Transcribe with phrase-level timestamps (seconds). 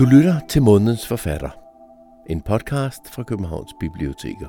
[0.00, 1.50] Du lytter til Månedens Forfatter,
[2.26, 4.48] en podcast fra Københavns Biblioteker.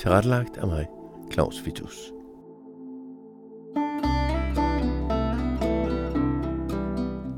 [0.00, 0.86] Tilrettelagt af mig,
[1.32, 2.12] Claus Vitus.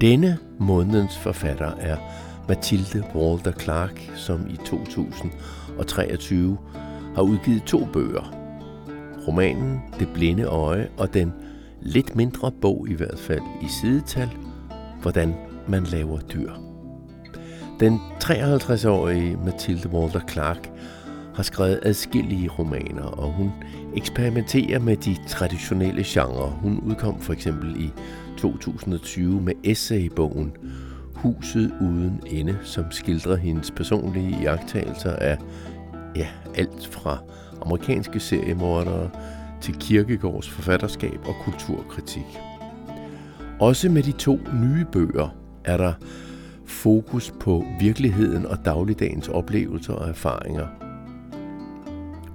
[0.00, 1.96] Denne månedens forfatter er
[2.48, 6.58] Mathilde Walter Clark, som i 2023
[7.14, 8.34] har udgivet to bøger.
[9.28, 11.32] Romanen Det blinde øje og den
[11.80, 14.30] lidt mindre bog i hvert fald i sidetal,
[15.02, 15.34] hvordan
[15.68, 16.52] man laver dyr.
[17.80, 20.70] Den 53-årige Mathilde Walter Clark
[21.34, 23.52] har skrevet adskillige romaner, og hun
[23.96, 26.50] eksperimenterer med de traditionelle genrer.
[26.62, 27.92] Hun udkom for eksempel i
[28.38, 30.52] 2020 med essaybogen
[31.14, 35.38] Huset uden ende, som skildrer hendes personlige iagttagelser af
[36.16, 37.18] ja, alt fra
[37.62, 39.10] amerikanske seriemordere
[39.60, 42.49] til Kirkegårds forfatterskab og kulturkritik.
[43.60, 45.92] Også med de to nye bøger er der
[46.66, 50.66] fokus på virkeligheden og dagligdagens oplevelser og erfaringer.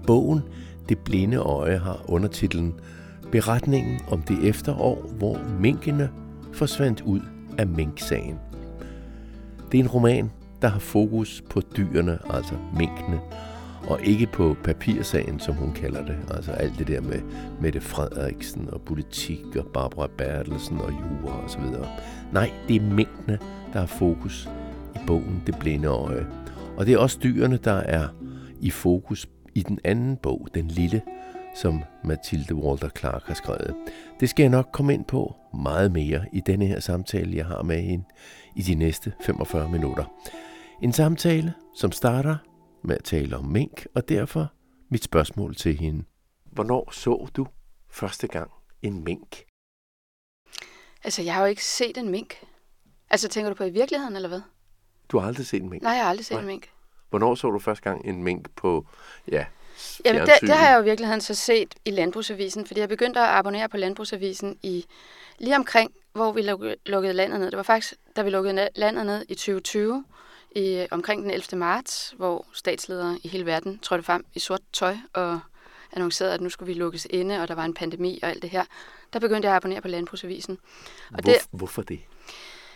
[0.07, 0.41] Bogen
[0.89, 2.73] Det blinde øje har undertitlen
[3.31, 6.09] Beretningen om det efterår, hvor minkene
[6.53, 7.19] forsvandt ud
[7.57, 8.39] af minksagen.
[9.71, 10.31] Det er en roman,
[10.61, 13.19] der har fokus på dyrene, altså minkene,
[13.87, 16.17] og ikke på papirsagen, som hun kalder det.
[16.29, 17.21] Altså alt det der med
[17.61, 21.87] Mette Frederiksen og politik og Barbara Bertelsen og jura og så videre.
[22.33, 23.39] Nej, det er mængdene,
[23.73, 24.49] der er fokus
[24.95, 26.27] i bogen Det Blinde Øje.
[26.77, 28.07] Og det er også dyrene, der er
[28.61, 31.01] i fokus i den anden bog, Den Lille,
[31.55, 33.73] som Mathilde Walter Clark har skrevet.
[34.19, 37.63] Det skal jeg nok komme ind på meget mere i denne her samtale, jeg har
[37.63, 38.05] med hende
[38.55, 40.03] i de næste 45 minutter.
[40.81, 42.35] En samtale, som starter
[42.85, 44.47] med at tale om mink, og derfor
[44.89, 46.03] mit spørgsmål til hende.
[46.51, 47.47] Hvornår så du
[47.89, 49.43] første gang en mink?
[51.03, 52.43] Altså, jeg har jo ikke set en mink.
[53.09, 54.41] Altså, tænker du på i virkeligheden, eller hvad?
[55.09, 55.83] Du har aldrig set en mink?
[55.83, 56.41] Nej, jeg har aldrig set Nej.
[56.41, 56.69] en mink.
[57.09, 58.87] Hvornår så du første gang en mink på,
[59.31, 59.45] ja,
[60.05, 63.19] Jamen, det, det har jeg jo i virkeligheden så set i Landbrugsavisen, fordi jeg begyndte
[63.19, 64.85] at abonnere på Landbrugsavisen i
[65.39, 67.51] lige omkring, hvor vi luk- lukkede landet ned.
[67.51, 70.05] Det var faktisk, da vi lukkede landet ned i 2020,
[70.55, 71.59] i, omkring den 11.
[71.59, 75.39] marts, hvor statsledere i hele verden trådte frem i sort tøj og
[75.93, 78.49] annoncerede, at nu skulle vi lukkes inde, og der var en pandemi og alt det
[78.49, 78.63] her.
[79.13, 80.57] Der begyndte jeg at abonnere på Landbrugsavisen.
[81.09, 81.99] Og Hvor, det, hvorfor det?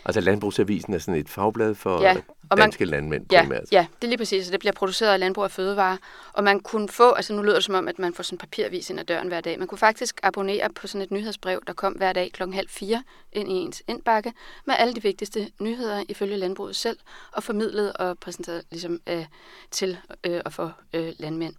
[0.04, 2.16] Altså Landbrugsavisen er sådan et fagblad for Ja,
[2.50, 3.64] og man- danske landmænd Ja, primært.
[3.72, 4.46] ja, det er lige præcis.
[4.48, 5.98] og Det bliver produceret af Landbrug og Fødevare.
[6.32, 8.38] Og man kunne få, altså nu lyder det som om, at man får sådan en
[8.38, 9.58] papiravis ind ad døren hver dag.
[9.58, 13.02] Man kunne faktisk abonnere på sådan et nyhedsbrev, der kom hver dag klokken halv fire
[13.32, 14.32] ind i ens indbakke,
[14.66, 16.96] med alle de vigtigste nyheder ifølge landbruget selv,
[17.32, 19.24] og formidlet og præsenteret ligesom, øh,
[19.70, 21.54] til øh, og for øh, landmænd.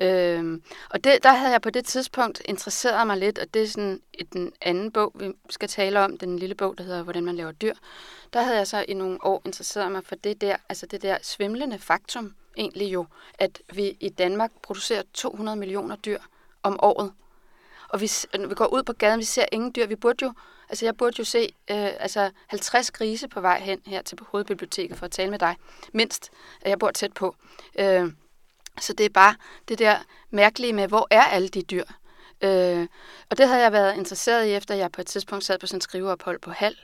[0.00, 3.66] Øhm, og det, der havde jeg på det tidspunkt interesseret mig lidt, og det er
[3.68, 7.24] sådan i den anden bog, vi skal tale om, den lille bog, der hedder Hvordan
[7.24, 7.74] man laver dyr dyr,
[8.32, 11.18] Der havde jeg så i nogle år interesseret mig for det der, altså det der
[11.22, 13.06] svimlende faktum, egentlig jo,
[13.38, 16.18] at vi i Danmark producerer 200 millioner dyr
[16.62, 17.12] om året.
[17.88, 19.86] Og vi, når vi går ud på gaden, vi ser ingen dyr.
[19.86, 20.32] Vi burde jo,
[20.68, 24.98] altså jeg burde jo se øh, altså 50 grise på vej hen her til hovedbiblioteket
[24.98, 25.56] for at tale med dig.
[25.92, 27.36] Mindst, at jeg bor tæt på.
[27.78, 28.12] Øh,
[28.80, 29.34] så det er bare
[29.68, 29.98] det der
[30.30, 31.84] mærkelige med, hvor er alle de dyr?
[32.40, 32.88] Øh,
[33.30, 35.76] og det havde jeg været interesseret i, efter jeg på et tidspunkt sad på sådan
[35.76, 36.76] en skriveophold på Hal,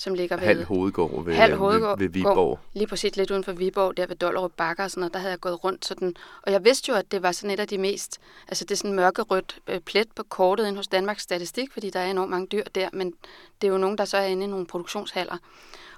[0.00, 0.44] som ligger ved...
[0.44, 2.58] Halv hovedgård ved, Halv hovedgård, ved, ved Viborg.
[2.72, 5.30] Lige præcis lidt uden for Viborg, der ved Dollerup Bakker og sådan noget, der havde
[5.30, 6.14] jeg gået rundt sådan.
[6.42, 8.76] Og jeg vidste jo, at det var sådan et af de mest, altså det er
[8.76, 12.46] sådan mørkerødt øh, plet på kortet ind hos Danmarks Statistik, fordi der er enormt mange
[12.46, 13.14] dyr der, men
[13.60, 15.36] det er jo nogen, der så er inde i nogle produktionshaller.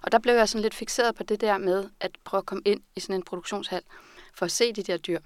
[0.02, 2.62] Og der blev jeg sådan lidt fixeret på det der med at prøve at komme
[2.64, 3.82] ind i sådan en produktionshal,
[4.34, 5.18] for at se de der dyr,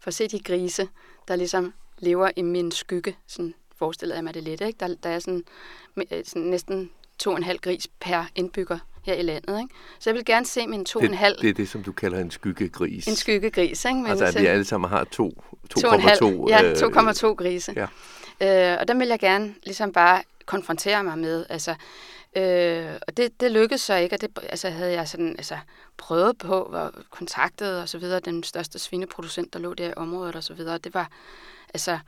[0.00, 0.88] for at se de grise,
[1.28, 4.76] der ligesom lever i min skygge, sådan forestillede jeg mig det lidt, ikke?
[4.80, 5.44] Der, der er sådan,
[5.96, 6.90] øh, sådan næsten
[7.22, 9.60] to og en halv gris per indbygger her i landet.
[9.60, 9.74] Ikke?
[9.98, 11.82] Så jeg vil gerne se min to og en Det, halv, det er det, som
[11.82, 13.06] du kalder en skyggegris.
[13.06, 13.84] en skyggegris.
[13.84, 13.96] Ikke?
[13.96, 16.48] Men altså, at vi alle sammen har to, to og en halv, 2,2.
[16.48, 17.72] ja, øh, 2,2 grise.
[17.76, 17.86] ja.
[18.72, 21.46] Øh, og dem vil jeg gerne ligesom bare konfrontere mig med.
[21.48, 21.74] Altså,
[22.36, 25.58] øh, og det, det lykkedes så ikke, og det altså, havde jeg sådan, altså,
[25.96, 30.36] prøvet på, og kontaktet og så videre, den største svineproducent, der lå der i området
[30.36, 30.78] og så videre.
[30.78, 31.08] Det var,
[31.74, 31.98] altså,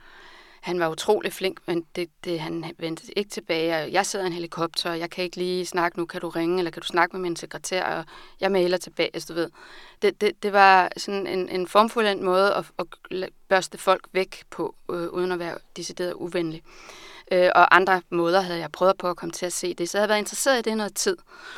[0.65, 3.75] han var utrolig flink, men det, det, han vendte ikke tilbage.
[3.83, 6.05] og Jeg sidder i en helikopter, og jeg kan ikke lige snakke nu.
[6.05, 7.83] Kan du ringe, eller kan du snakke med min sekretær?
[7.83, 8.05] Og
[8.41, 9.49] jeg mailer tilbage, hvis du ved.
[10.01, 14.75] Det, det, det var sådan en, en formfuld måde at, at børste folk væk på,
[14.91, 16.61] øh, uden at være decideret uvenlig.
[17.31, 19.89] Øh, og andre måder havde jeg prøvet på at komme til at se det.
[19.89, 21.17] Så jeg havde været interesseret i det noget tid.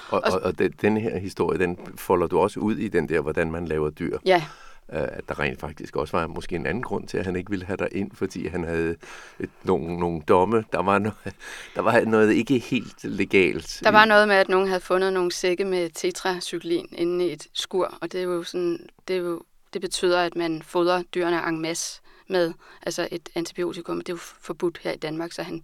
[0.10, 3.22] Og, og, og den, den her historie, den folder du også ud i den der,
[3.22, 4.18] hvordan man laver dyr.
[4.26, 4.44] Ja,
[4.88, 7.66] at der rent faktisk også var måske en anden grund til, at han ikke ville
[7.66, 8.96] have dig ind, fordi han havde
[9.40, 10.64] et, nogle, nogle domme.
[10.72, 11.18] Der var, noget,
[11.76, 13.80] der var noget ikke helt legalt.
[13.84, 17.48] Der var noget med, at nogen havde fundet nogle sække med tetracyklin inde i et
[17.54, 19.42] skur, og det er jo sådan, det, er jo,
[19.74, 23.98] det betyder, at man fodrer dyrene en masse med altså et antibiotikum.
[23.98, 25.64] Det er jo forbudt her i Danmark, så han,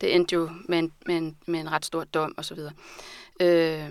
[0.00, 2.58] det endte jo med en, med en, med en ret stor dom osv.
[3.40, 3.90] Øh,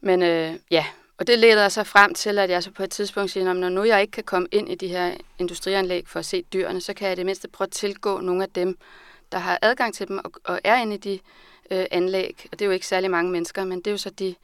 [0.00, 0.86] men øh, ja,
[1.22, 3.68] og det leder så frem til, at jeg så på et tidspunkt siger, at når
[3.68, 6.94] nu jeg ikke kan komme ind i de her industrianlæg for at se dyrene, så
[6.94, 8.78] kan jeg det mindste prøve at tilgå nogle af dem,
[9.32, 11.18] der har adgang til dem og, og er inde i de
[11.70, 12.46] øh, anlæg.
[12.52, 14.34] Og det er jo ikke særlig mange mennesker, men det er jo så de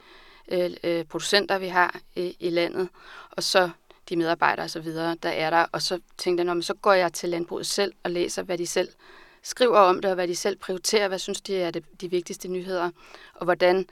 [0.49, 2.89] øh, øh, producenter, vi har i, i landet,
[3.31, 3.71] og så
[4.09, 5.67] de medarbejdere osv., der er der.
[5.73, 8.89] Og så tænkte jeg, så går jeg til landbruget selv og læser, hvad de selv
[9.43, 12.49] skriver om det, og hvad de selv prioriterer, hvad synes de er det, de vigtigste
[12.49, 12.91] nyheder,
[13.35, 13.87] og hvordan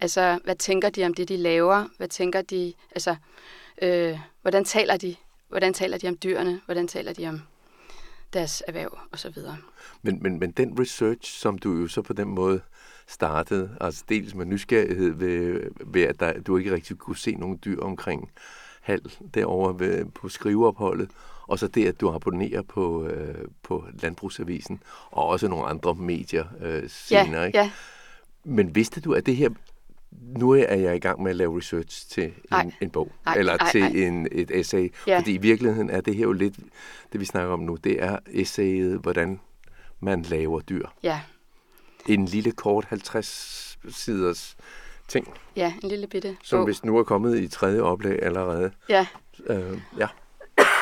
[0.00, 1.84] Altså, hvad tænker de om det, de laver?
[1.96, 3.16] Hvad tænker de, altså,
[3.82, 5.16] øh, hvordan taler de?
[5.48, 6.60] Hvordan taler de om dyrene?
[6.66, 7.40] Hvordan taler de om
[8.32, 9.56] deres erhverv og så videre.
[10.02, 12.60] Men, men, men den research, som du jo så på den måde
[13.06, 17.60] startede, altså dels med nysgerrighed ved, ved at der, du ikke rigtig kunne se nogen
[17.64, 18.30] dyr omkring
[18.80, 19.00] hal
[19.34, 21.10] derovre ved, på skriveopholdet,
[21.46, 26.44] og så det, at du abonnerer på, øh, på Landbrugsavisen, og også nogle andre medier
[26.60, 27.40] øh, senere.
[27.40, 27.58] Ja, ikke?
[27.58, 27.70] ja.
[28.44, 29.50] Men vidste du, at det her
[30.10, 32.32] nu er jeg i gang med at lave research til
[32.64, 33.88] en, en bog, ej, eller ej, til ej.
[33.88, 34.92] En, et essay.
[35.06, 35.18] Ja.
[35.18, 36.54] Fordi i virkeligheden er det her jo lidt,
[37.12, 39.40] det vi snakker om nu, det er essayet, hvordan
[40.00, 40.86] man laver dyr.
[41.02, 41.20] Ja,
[42.08, 44.56] En lille kort 50 siders
[45.08, 46.64] ting, ja, en lille bitte som bog.
[46.64, 48.70] hvis nu er kommet i tredje oplag allerede.
[48.88, 49.06] Ja,
[49.46, 50.06] Øh, ja.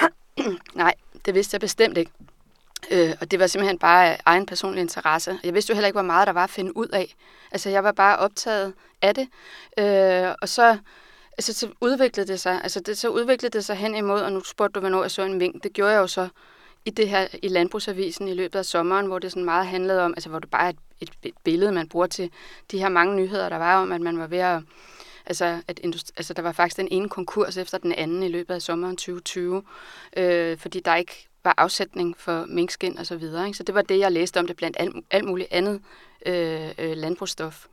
[0.75, 0.95] nej,
[1.27, 2.11] det vidste jeg bestemt ikke.
[2.91, 5.39] Øh, og det var simpelthen bare egen personlig interesse.
[5.45, 7.15] Jeg vidste jo heller ikke, hvor meget der var at finde ud af.
[7.53, 9.29] Altså, jeg var bare optaget af det.
[9.79, 10.79] Øh, og så,
[11.39, 12.61] altså, så udviklede det sig.
[12.63, 15.23] Altså, det, så udviklede det sig hen imod, og nu spurgte du, hvornår jeg så
[15.23, 15.63] en mink.
[15.63, 16.29] Det gjorde jeg jo så
[16.85, 20.15] i det her i Landbrugsavisen i løbet af sommeren, hvor det sådan meget handlede om,
[20.17, 22.31] altså hvor det bare er et, et, et billede, man bruger til
[22.71, 24.63] de her mange nyheder, der var om, at man var ved at
[25.29, 28.55] Altså, at industri- altså, der var faktisk den ene konkurs efter den anden i løbet
[28.55, 29.63] af sommeren 2020,
[30.17, 33.47] øh, fordi der ikke var afsætning for minkskin og så videre.
[33.47, 33.57] Ikke?
[33.57, 35.81] Så det var det, jeg læste om det blandt alt, alt muligt andet
[36.27, 37.67] øh, øh, landbrugsstof.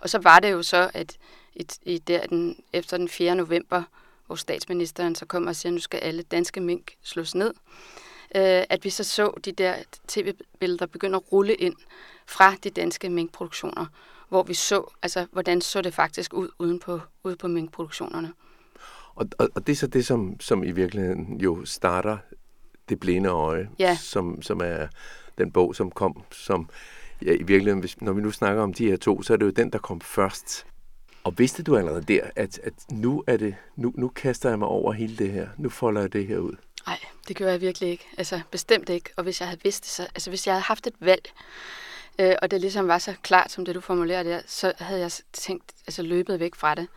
[0.00, 1.18] Og så var det jo så, at
[1.54, 3.34] et, i der, den, efter den 4.
[3.34, 3.82] november,
[4.26, 7.54] hvor statsministeren så kom og siger, at nu skal alle danske mink slås ned,
[8.34, 9.74] øh, at vi så så de der
[10.08, 11.76] tv-billeder begynde at rulle ind
[12.26, 13.86] fra de danske minkproduktioner,
[14.28, 18.32] hvor vi så, altså, hvordan så det faktisk ud uden på, ude på minkproduktionerne.
[19.14, 22.18] Og, og, og det er så det, som, som i virkeligheden jo starter
[22.88, 23.96] det blinde øje, Ja.
[24.00, 24.86] som, som er
[25.38, 26.68] den bog, som kom, som
[27.24, 29.46] ja, i virkeligheden, hvis, når vi nu snakker om de her to, så er det
[29.46, 30.66] jo den, der kom først.
[31.24, 34.68] Og vidste du allerede der, at, at nu, er det, nu, nu kaster jeg mig
[34.68, 36.52] over hele det her, nu folder jeg det her ud?
[36.86, 36.98] Nej,
[37.28, 38.06] det gjorde jeg virkelig ikke.
[38.18, 39.10] Altså, bestemt ikke.
[39.16, 41.22] Og hvis jeg havde vidst det, så, altså hvis jeg havde haft et valg,
[42.20, 45.10] øh, og det ligesom var så klart, som det du formulerer der, så havde jeg
[45.32, 46.88] tænkt, altså løbet væk fra det.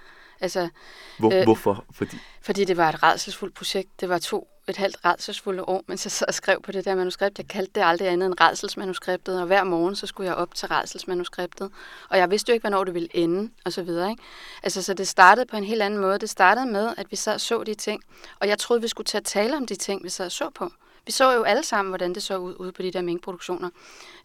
[0.42, 0.70] Altså,
[1.18, 1.44] Hvor, Øh.
[1.44, 1.86] hvorfor?
[1.92, 4.02] Fordi, fordi det var et redselsfuldt projekt.
[4.02, 6.96] Det var to et halvt redselsfulde år, mens jeg sad og skrev på det der
[6.96, 7.38] manuskript.
[7.38, 10.68] Jeg kaldte det aldrig andet end redselsmanuskriptet, og hver morgen så skulle jeg op til
[10.68, 11.72] redselsmanuskriptet.
[12.10, 14.10] Og jeg vidste jo ikke, hvornår det ville ende, og så videre.
[14.10, 14.24] Ikke?
[14.64, 16.20] Altså, så det startede på en helt anden måde.
[16.20, 18.04] Det startede med, at vi sad og så de ting,
[18.40, 20.50] og jeg troede, vi skulle til at tale om de ting, vi sad og så
[20.56, 20.72] på.
[21.06, 23.70] Vi så jo alle sammen, hvordan det så ud ude på de der minkproduktioner.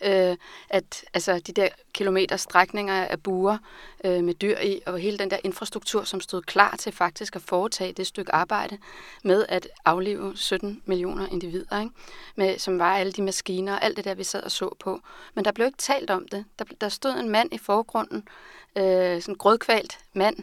[0.05, 0.37] Øh,
[0.69, 3.59] at altså, de der kilometer strækninger af buer
[4.05, 7.43] øh, med dyr i, og hele den der infrastruktur, som stod klar til faktisk at
[7.43, 8.79] foretage det stykke arbejde
[9.25, 11.93] med at aflive 17 millioner individer, ikke?
[12.37, 15.01] Med, som var alle de maskiner og alt det der, vi sad og så på.
[15.35, 16.45] Men der blev ikke talt om det.
[16.59, 18.29] Der, der stod en mand i forgrunden,
[18.77, 20.37] øh, sådan grødkvalt mand,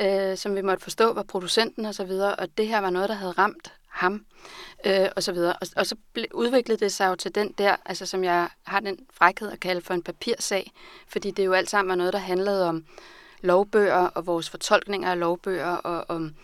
[0.00, 3.08] øh, som vi måtte forstå var producenten og så videre, og det her var noget,
[3.08, 4.24] der havde ramt ham,
[4.86, 5.52] øh, og så videre.
[5.52, 8.80] Og, og så ble, udviklede det sig jo til den der, altså som jeg har
[8.80, 10.72] den frækhed at kalde for en papirsag,
[11.08, 12.84] fordi det jo alt sammen var noget, der handlede om
[13.40, 16.34] lovbøger og vores fortolkninger af lovbøger og om,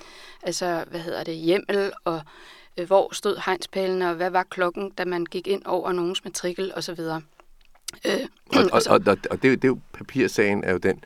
[0.42, 2.22] altså, hvad hedder det, hjemmel og
[2.76, 6.72] øh, hvor stod hegnspælene og hvad var klokken, da man gik ind over nogens matrikel
[6.74, 7.22] og så videre.
[8.06, 8.12] Øh,
[8.56, 11.04] og, og, og, og, og det, det er jo, papirsagen er jo den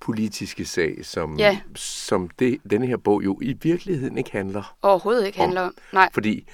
[0.00, 1.58] politiske sag, som, Ja.
[1.74, 5.74] som det, denne her bog jo i virkeligheden ikke handler overhovedet ikke Om- handler om.
[5.92, 6.46] Nej, Fordi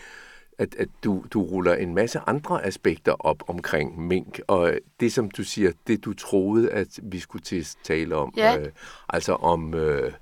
[0.59, 5.31] at, at du, du ruller en masse andre aspekter op omkring mink, og det som
[5.31, 8.59] du siger, det du troede, at vi skulle til at tale om, Ja.
[8.59, 8.67] øh,
[9.09, 10.12] altså om, øh,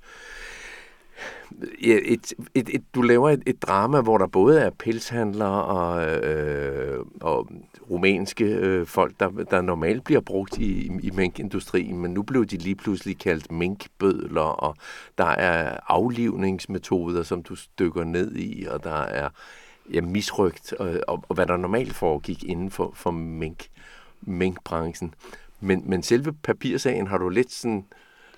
[1.79, 7.05] et, et, et, du laver et, et drama, hvor der både er pelshandlere og, øh,
[7.21, 7.47] og
[7.89, 12.57] rumænske øh, folk, der, der normalt bliver brugt i, i minkindustrien, men nu blev de
[12.57, 14.75] lige pludselig kaldt minkbødler, og
[15.17, 19.29] der er aflivningsmetoder, som du stykker ned i, og der er
[19.93, 23.67] ja, misrygt, og, og, og hvad der normalt foregik inden for, for mink,
[24.21, 25.13] minkbranchen.
[25.59, 27.85] Men, men selve papirsagen har du lidt sådan,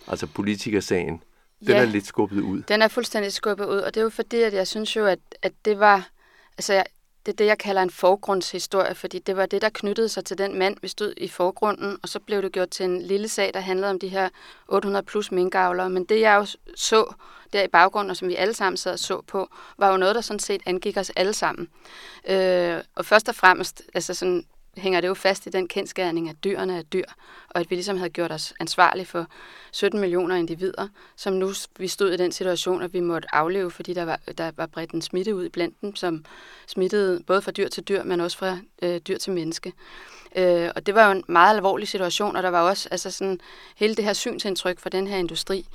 [0.08, 1.22] altså politikersagen,
[1.68, 2.62] den ja, er lidt skubbet ud.
[2.62, 5.20] Den er fuldstændig skubbet ud, og det er jo fordi, at jeg synes jo, at,
[5.42, 6.10] at det var,
[6.58, 6.86] altså jeg,
[7.26, 10.38] det er det, jeg kalder en forgrundshistorie, fordi det var det, der knyttede sig til
[10.38, 13.52] den mand, vi stod i forgrunden, og så blev det gjort til en lille sag,
[13.54, 14.30] der handlede om de her
[14.68, 15.90] 800 plus minkavlere.
[15.90, 17.14] Men det, jeg jo så
[17.54, 20.16] der i baggrunden, og som vi alle sammen sad og så på, var jo noget,
[20.16, 21.68] der sådan set angik os alle sammen.
[22.30, 24.46] Øh, og først og fremmest, altså sådan
[24.78, 27.06] hænger det jo fast i den kendskærning, at dyrene er dyr,
[27.50, 29.28] og at vi ligesom havde gjort os ansvarlige for
[29.72, 33.94] 17 millioner individer, som nu vi stod i den situation, at vi måtte afleve, fordi
[33.94, 36.26] der var, der var bredt en smitte ud blandt dem, som
[36.68, 39.74] smittede både fra dyr til dyr, men også fra øh, dyr til menneske.
[40.36, 43.40] Øh, og det var jo en meget alvorlig situation, og der var også altså sådan,
[43.76, 45.68] hele det her synsindtryk for den her industri,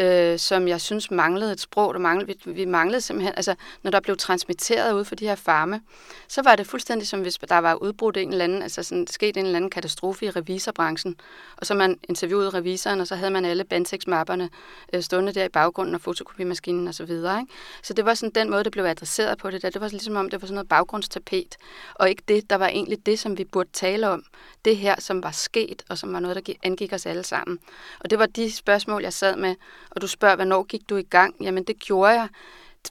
[0.00, 1.94] øh, som jeg synes manglede et sprog.
[1.94, 5.34] Der manglede, vi, vi manglede simpelthen, altså når der blev transmitteret ud for de her
[5.34, 5.80] farme,
[6.28, 9.36] så var det fuldstændig som hvis der var udbrudt en eller anden, altså sådan, sket
[9.36, 11.16] en eller anden katastrofe i revisorbranchen,
[11.56, 14.50] og så man interviewede revisoren, og så havde man alle Bantex-mapperne
[14.92, 16.92] øh, stående der i baggrunden og fotokopimaskinen osv.
[16.92, 17.52] Så, videre, ikke?
[17.82, 19.70] så det var sådan den måde, det blev adresseret på det der.
[19.70, 21.56] Det var ligesom om, det var sådan noget baggrundstapet,
[21.94, 24.24] og ikke det, der var egentlig det, som vi burde tale om.
[24.64, 27.58] Det her, som var sket, og som var noget, der angik os alle sammen.
[28.00, 29.54] Og det var de spørgsmål, jeg sad med,
[29.90, 31.34] og du spørger, hvornår gik du i gang?
[31.40, 32.28] Jamen, det gjorde jeg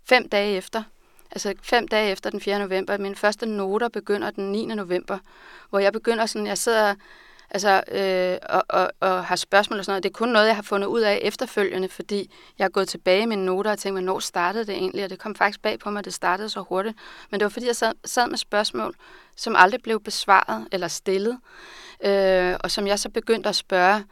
[0.09, 0.83] fem dage efter.
[1.31, 2.59] Altså fem dage efter den 4.
[2.59, 2.97] november.
[2.97, 4.65] Mine første noter begynder den 9.
[4.65, 5.17] november,
[5.69, 6.95] hvor jeg begynder sådan, jeg sidder
[7.49, 10.03] altså, øh, og, og, og har spørgsmål og sådan noget.
[10.03, 13.21] Det er kun noget, jeg har fundet ud af efterfølgende, fordi jeg er gået tilbage
[13.21, 15.03] i mine noter og tænkt, hvornår startede det egentlig?
[15.03, 16.97] Og det kom faktisk bag på mig, at det startede så hurtigt.
[17.29, 18.95] Men det var, fordi jeg sad, sad med spørgsmål,
[19.35, 21.39] som aldrig blev besvaret eller stillet,
[22.05, 24.03] øh, og som jeg så begyndte at spørge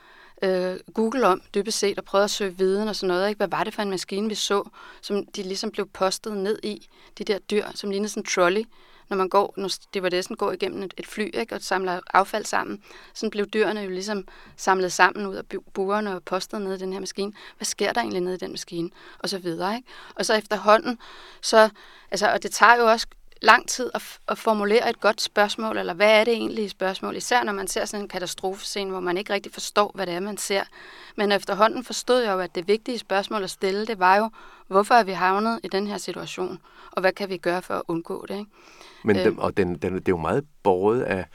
[0.43, 3.29] øh, Google om, dybest set, og prøvede at søge viden og sådan noget.
[3.29, 3.37] Ikke?
[3.37, 4.69] Hvad var det for en maskine, vi så,
[5.01, 8.63] som de ligesom blev postet ned i, de der dyr, som lignede sådan en trolley,
[9.09, 11.61] når man går, når det var det, sådan går igennem et, et fly ikke, og
[11.61, 12.83] samler affald sammen.
[13.13, 16.93] Sådan blev dyrene jo ligesom samlet sammen ud af burerne og postet ned i den
[16.93, 17.33] her maskine.
[17.57, 18.89] Hvad sker der egentlig nede i den maskine?
[19.19, 19.75] Og så videre.
[19.75, 19.87] Ikke?
[20.15, 20.99] Og så efterhånden,
[21.41, 21.69] så,
[22.11, 23.07] altså, og det tager jo også
[23.43, 27.43] lang tid at, at formulere et godt spørgsmål, eller hvad er det egentlig spørgsmål, især
[27.43, 30.37] når man ser sådan en katastrofescene, hvor man ikke rigtig forstår, hvad det er, man
[30.37, 30.63] ser.
[31.15, 34.29] Men efterhånden forstod jeg jo, at det vigtige spørgsmål at stille, det var jo,
[34.67, 36.59] hvorfor er vi havnet i den her situation,
[36.91, 38.37] og hvad kan vi gøre for at undgå det?
[38.37, 38.51] Ikke?
[39.03, 41.25] Men den, og den, den, det er jo meget båret af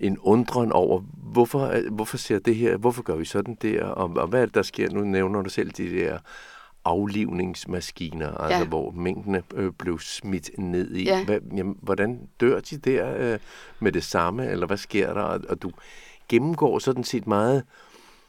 [0.00, 1.00] en undren over,
[1.32, 4.54] hvorfor, hvorfor ser det her, hvorfor gør vi sådan der, og, og hvad er det,
[4.54, 4.90] der sker?
[4.90, 6.18] Nu nævner du selv de der
[6.84, 8.64] aflivningsmaskiner, altså ja.
[8.64, 11.04] hvor mængdene øh, blev smidt ned i.
[11.04, 11.24] Ja.
[11.24, 13.38] Hvad, jamen, hvordan dør de der øh,
[13.80, 15.22] med det samme, eller hvad sker der?
[15.22, 15.70] Og, og du
[16.28, 17.64] gennemgår sådan set meget,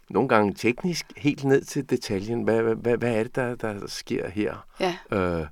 [0.10, 2.44] nogle gange teknisk, helt ned til detaljen.
[2.44, 4.66] Hvad, hvad, hvad er det, der, der sker her?
[4.80, 4.96] Ja.
[5.12, 5.48] Øh,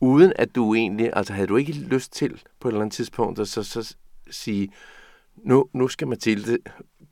[0.00, 3.38] uden at du egentlig, altså havde du ikke lyst til på et eller andet tidspunkt
[3.38, 3.96] at så, så
[4.30, 4.68] sige,
[5.36, 6.58] nu, nu skal Mathilde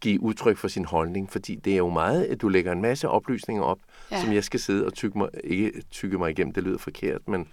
[0.00, 3.09] give udtryk for sin holdning, fordi det er jo meget, at du lægger en masse
[3.09, 3.79] oplysninger op,
[4.11, 4.21] ja.
[4.21, 7.49] som jeg skal sidde og tykke mig, ikke tykke mig igennem, det lyder forkert, men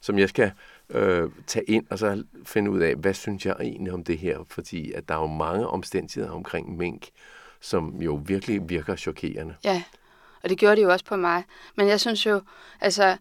[0.00, 0.52] som jeg skal
[0.90, 4.38] øh, tage ind og så finde ud af, hvad synes jeg egentlig om det her,
[4.48, 7.08] fordi at der er jo mange omstændigheder omkring mink,
[7.60, 9.54] som jo virkelig virker chokerende.
[9.64, 9.82] Ja,
[10.42, 11.44] og det gjorde det jo også på mig.
[11.76, 12.40] Men jeg synes jo,
[12.80, 13.16] altså,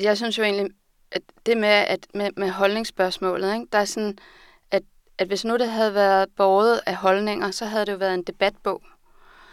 [0.00, 0.70] jeg synes jo egentlig,
[1.10, 4.18] at det med, at med, med holdningsspørgsmålet, ikke, der er sådan,
[5.20, 8.22] at hvis nu det havde været båret af holdninger, så havde det jo været en
[8.22, 8.82] debatbog.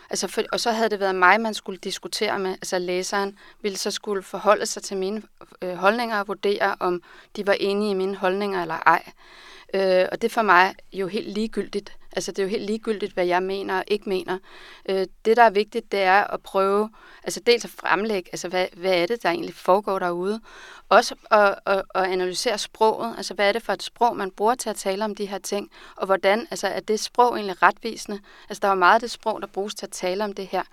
[0.09, 2.51] Altså for, og så havde det været mig, man skulle diskutere med.
[2.51, 5.21] Altså læseren ville så skulle forholde sig til mine
[5.61, 7.01] øh, holdninger og vurdere, om
[7.35, 9.03] de var enige i mine holdninger eller ej.
[9.73, 11.93] Øh, og det er for mig jo helt ligegyldigt.
[12.17, 14.37] Altså det er jo helt ligegyldigt, hvad jeg mener og ikke mener.
[14.89, 16.89] Øh, det, der er vigtigt, det er at prøve,
[17.23, 20.41] altså dels at fremlægge, altså hvad, hvad er det, der egentlig foregår derude,
[20.89, 24.55] også at, at, at analysere sproget, altså hvad er det for et sprog, man bruger
[24.55, 28.19] til at tale om de her ting, og hvordan altså, er det sprog egentlig retvisende.
[28.49, 30.63] Altså der er meget af det sprog, der bruges til at tale om det her,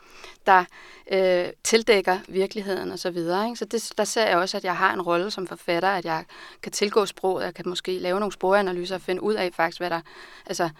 [0.46, 0.64] der
[1.12, 3.46] øh, tildækker virkeligheden og så videre.
[3.46, 3.56] Ikke?
[3.56, 6.24] Så det, der ser jeg også, at jeg har en rolle som forfatter, at jeg
[6.62, 9.90] kan tilgå sproget, jeg kan måske lave nogle sproganalyser og finde ud af faktisk, hvad
[9.90, 10.00] der,
[10.46, 10.70] altså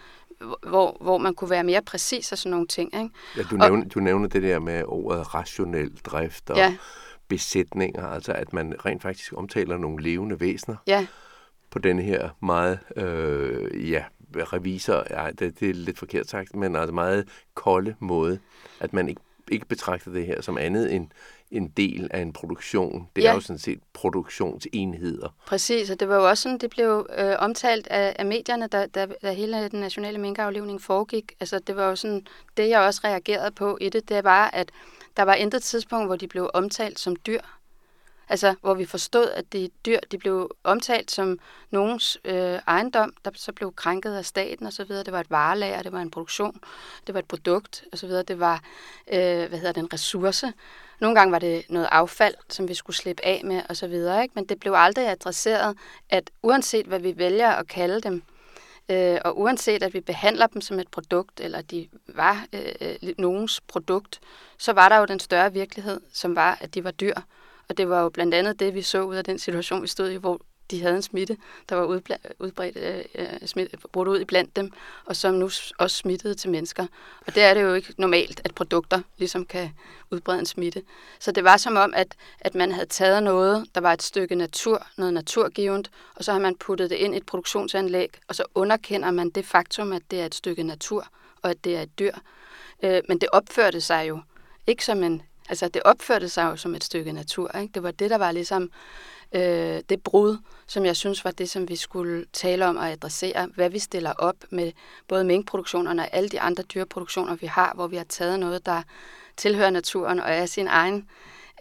[0.62, 2.94] hvor, hvor man kunne være mere præcis og sådan nogle ting.
[2.94, 3.10] Ikke?
[3.36, 6.76] Ja, du, nævner, og, du nævner det der med ordet rationel drift og ja.
[7.28, 11.06] besætninger, altså at man rent faktisk omtaler nogle levende væsener ja.
[11.70, 14.04] på den her meget, øh, ja,
[14.36, 18.38] revisor, ja, det, det er lidt forkert sagt, men altså meget kolde måde,
[18.80, 19.20] at man ikke
[19.50, 21.06] ikke betragter det her som andet end
[21.50, 23.08] en del af en produktion.
[23.16, 23.30] Det Ja.
[23.30, 25.28] er jo sådan set produktionsenheder.
[25.46, 28.86] Præcis, og det var jo også sådan, det blev øh, omtalt af, af medierne, da,
[28.86, 31.32] da, da hele den nationale minkaflivning foregik.
[31.40, 34.70] Altså, det var jo sådan, det jeg også reagerede på i det, det var, at
[35.16, 37.40] der var intet tidspunkt, hvor de blev omtalt som dyr.
[38.28, 41.38] Altså, hvor vi forstod, at de dyr, de blev omtalt som
[41.70, 44.88] nogens øh, ejendom, der så blev krænket af staten osv.
[44.88, 46.60] Det var et varelager, det var en produktion,
[47.06, 48.10] det var et produkt osv.
[48.10, 48.62] Det var,
[49.12, 50.52] øh, hvad hedder det, en ressource.
[51.00, 53.92] Nogle gange var det noget affald, som vi skulle slippe af med osv.
[53.92, 54.32] Ikke?
[54.34, 55.76] Men det blev aldrig adresseret,
[56.10, 58.22] at uanset hvad vi vælger at kalde dem,
[58.88, 63.14] øh, og uanset at vi behandler dem som et produkt, eller de var øh, øh,
[63.18, 64.20] nogens produkt,
[64.58, 67.14] så var der jo den større virkelighed, som var, at de var dyr.
[67.68, 70.10] Og det var jo blandt andet det, vi så ud af den situation, vi stod
[70.10, 70.40] i, hvor
[70.70, 71.36] de havde en smitte,
[71.68, 71.84] der var
[72.38, 73.04] udbredt, øh,
[73.56, 74.72] øh, brudt ud i blandt dem,
[75.04, 76.86] og som nu også smittede til mennesker.
[77.26, 79.70] Og det er det jo ikke normalt, at produkter ligesom kan
[80.10, 80.82] udbrede en smitte.
[81.20, 84.34] Så det var som om, at, at man havde taget noget, der var et stykke
[84.34, 88.44] natur, noget naturgivende, og så har man puttet det ind i et produktionsanlæg, og så
[88.54, 91.06] underkender man det faktum, at det er et stykke natur,
[91.42, 92.14] og at det er et dyr.
[92.82, 94.20] Øh, men det opførte sig jo
[94.66, 97.58] ikke som en Altså, det opførte sig jo som et stykke natur.
[97.58, 97.72] Ikke?
[97.74, 98.70] Det var det, der var ligesom
[99.32, 103.48] øh, det brud, som jeg synes var det, som vi skulle tale om og adressere.
[103.54, 104.72] Hvad vi stiller op med
[105.08, 108.82] både minkproduktionerne og alle de andre dyreproduktioner, vi har, hvor vi har taget noget, der
[109.36, 111.08] tilhører naturen og er sin egen,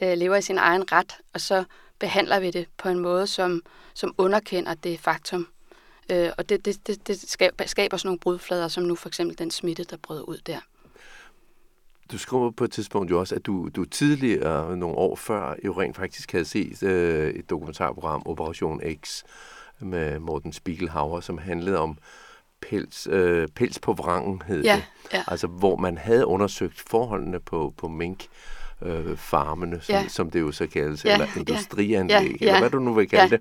[0.04, 1.63] øh, lever i sin egen ret, og så
[2.00, 3.62] behandler vi det på en måde, som,
[3.94, 5.48] som underkender det faktum.
[6.12, 9.38] Øh, og det, det, det, det skaber, skaber sådan nogle brudflader, som nu for eksempel
[9.38, 10.60] den smitte, der brød ud der.
[12.12, 15.72] Du skriver på et tidspunkt jo også, at du, du tidligere, nogle år før, jo
[15.81, 19.24] rent faktisk havde set øh, et dokumentarprogram, Operation X,
[19.79, 21.98] med Morten Spiegelhauer, som handlede om
[22.62, 24.83] pels, øh, pels på vrangen, hed Ja, det.
[25.13, 25.24] ja.
[25.27, 28.25] Altså, hvor man havde undersøgt forholdene på, på mink
[28.81, 30.07] øh, farmene, som, Ja.
[30.07, 32.60] som det jo så kaldes, Ja, eller industrianlæg, Ja, eller ja.
[32.60, 33.29] hvad du nu vil kalde Ja.
[33.29, 33.39] det.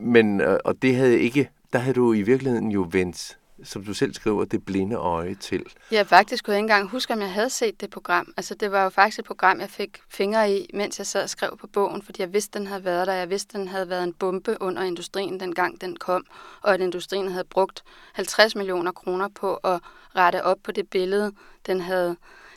[0.00, 3.94] Men, øh, og det havde ikke, der havde du i virkeligheden jo vendt, som du
[3.94, 5.64] selv skriver, det blinde øje til.
[5.92, 8.32] Ja, faktisk kunne jeg ikke engang huske, om jeg havde set det program.
[8.36, 11.30] Altså, det var jo faktisk et program, jeg fik fingre i, mens jeg sad og
[11.30, 13.12] skrev på bogen, fordi jeg vidste, den havde været der.
[13.12, 16.26] Jeg vidste, den havde været en bombe under industrien, dengang den kom,
[16.62, 19.80] og at industrien havde brugt 50 millioner kroner på at
[20.16, 21.32] rette op på det billede,
[21.66, 22.16] den havde,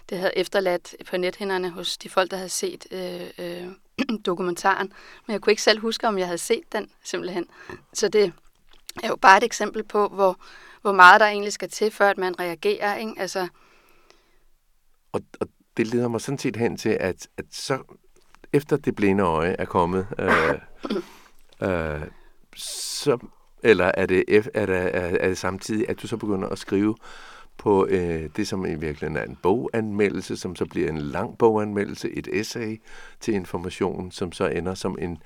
[0.10, 3.68] det havde efterladt på nethænderne hos de folk, der havde set øh, øh,
[4.26, 4.94] dokumentaren.
[5.28, 7.48] Men jeg kunne ikke selv huske, om jeg havde set den, simpelthen.
[7.94, 8.34] Så det
[9.04, 10.40] er jo bare et eksempel på, hvor,
[10.82, 12.96] hvor meget der egentlig skal til, før at man reagerer.
[12.96, 13.14] Ikke?
[13.18, 13.48] Altså,
[15.12, 17.84] Og, og det leder mig sådan set hen til, at, at så
[18.54, 20.60] efter det blinde øje er kommet, øh,
[21.70, 22.02] øh,
[22.56, 23.18] så,
[23.64, 26.96] eller er det, er, det, er, er det samtidig, at du så begynder at skrive
[27.58, 32.10] på øh, det, som i virkeligheden er en boganmeldelse, som så bliver en lang boganmeldelse,
[32.10, 32.82] et essay
[33.20, 35.18] til information, som så ender som en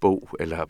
[0.00, 0.64] bog, eller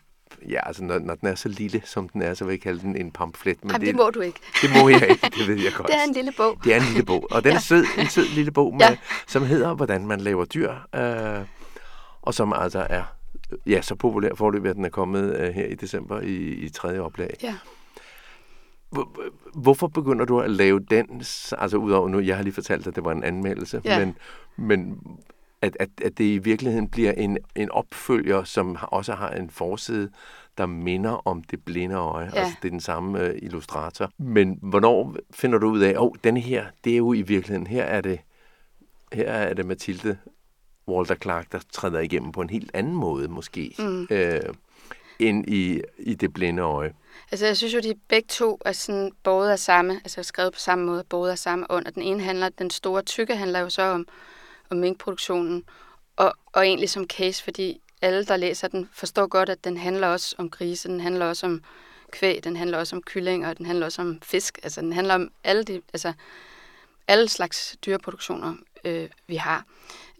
[0.49, 2.81] ja, altså når, når den er så lille, som den er, så vil jeg kalde
[2.81, 3.65] den en pamflet.
[3.65, 4.41] Men Jamen, det må du ikke.
[4.63, 5.89] det må jeg ikke, det ved jeg godt.
[5.93, 6.59] Det er en lille bog.
[6.65, 7.61] Det er en lille bog, og den er Ja.
[7.61, 8.97] sød, en sød lille bog, med, Ja.
[9.27, 11.45] som hedder, hvordan man laver dyr, øh,
[12.23, 13.03] og som altså er
[13.67, 17.01] ja, så populær forløb, at den er kommet øh, her i december i, i tredje
[17.01, 17.37] oplag.
[17.43, 17.55] Ja.
[18.91, 19.19] Hvor-
[19.55, 21.07] Hvorfor begynder du at lave den,
[21.59, 23.99] altså udover nu, jeg har lige fortalt dig, at det var en anmeldelse, Ja.
[23.99, 24.17] men,
[24.57, 24.99] men
[25.65, 30.11] at, at, at det i virkeligheden bliver en, en opfølger, som også har en forside,
[30.59, 32.31] der minder om det blinde øje.
[32.35, 32.41] Ja.
[32.41, 34.11] Altså, det er den samme øh, illustrator.
[34.19, 37.67] Men hvornår finder du ud af, at oh, denne her, det er jo i virkeligheden,
[37.67, 38.21] her er det,
[39.13, 40.17] her er det Mathilde
[40.89, 44.07] Walter Clark, der træder igennem på en helt anden måde måske, Mm.
[44.11, 44.41] øh,
[45.19, 46.93] end i, i det blinde øje.
[47.31, 50.59] Altså, jeg synes jo, de begge to er sådan båret af samme, altså skrevet på
[50.59, 51.87] samme måde, båret af samme ånd.
[51.87, 54.07] Og den ene handler, den store tykke handler jo så om,
[54.75, 55.65] og minkproduktionen,
[56.17, 60.09] og, og egentlig som case, fordi alle, der læser den, forstår godt, at den handler
[60.09, 61.63] også om grise, den handler også om
[62.11, 64.59] kvæg, den handler også om kylling, og den handler også om fisk.
[64.63, 66.13] Altså, den handler om alle, de, altså,
[67.09, 69.65] alle slags dyreproduktioner, øh, vi har.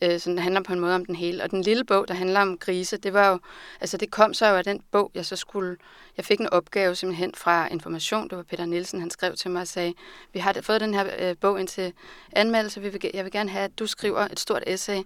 [0.03, 1.43] Øh, så den handler på en måde om den hele.
[1.43, 3.39] Og den lille bog, der handler om grise, det var jo,
[3.81, 5.77] altså det kom så jo af den bog, jeg så skulle,
[6.17, 9.61] jeg fik en opgave simpelthen fra Information, det var Peter Nielsen, han skrev til mig
[9.61, 9.95] og sagde,
[10.33, 11.93] vi har fået den her øh, bog ind til
[12.33, 15.03] anmeldelse, vi vil, jeg vil gerne have, at du skriver et stort essay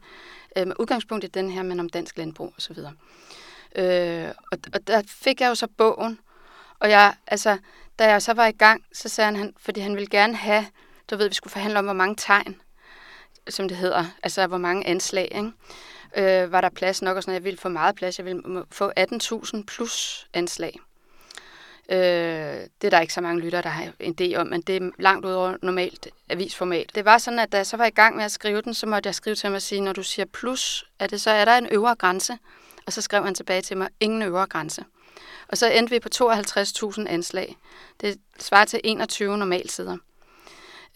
[0.57, 2.79] øh, med udgangspunkt i den her, men om dansk landbrug osv.
[3.77, 6.19] Øh, og, og der fik jeg jo så bogen,
[6.79, 7.59] og jeg, altså,
[7.99, 10.67] da jeg så var i gang, så sagde han, han fordi han ville gerne have,
[11.11, 12.61] du ved, vi skulle forhandle om, hvor mange tegn,
[13.49, 15.53] som det hedder, altså hvor mange anslag, ikke?
[16.17, 17.41] Øh, var der plads nok og sådan noget.
[17.41, 20.81] Jeg ville få meget plads, jeg ville få 18.000 plus anslag.
[21.91, 21.99] Øh,
[22.81, 24.91] det er der ikke så mange lytter, der har en idé om, men det er
[24.99, 26.91] langt ud over normalt avisformat.
[26.95, 28.87] Det var sådan, at da jeg så var i gang med at skrive den, så
[28.87, 31.45] måtte jeg skrive til mig og sige, når du siger plus, er det så er
[31.45, 32.39] der en øvre grænse?
[32.87, 34.85] Og så skrev han tilbage til mig, ingen øvre grænse.
[35.49, 37.57] Og så endte vi på 52.000 anslag.
[38.01, 39.97] Det svarer til 21 normalsider.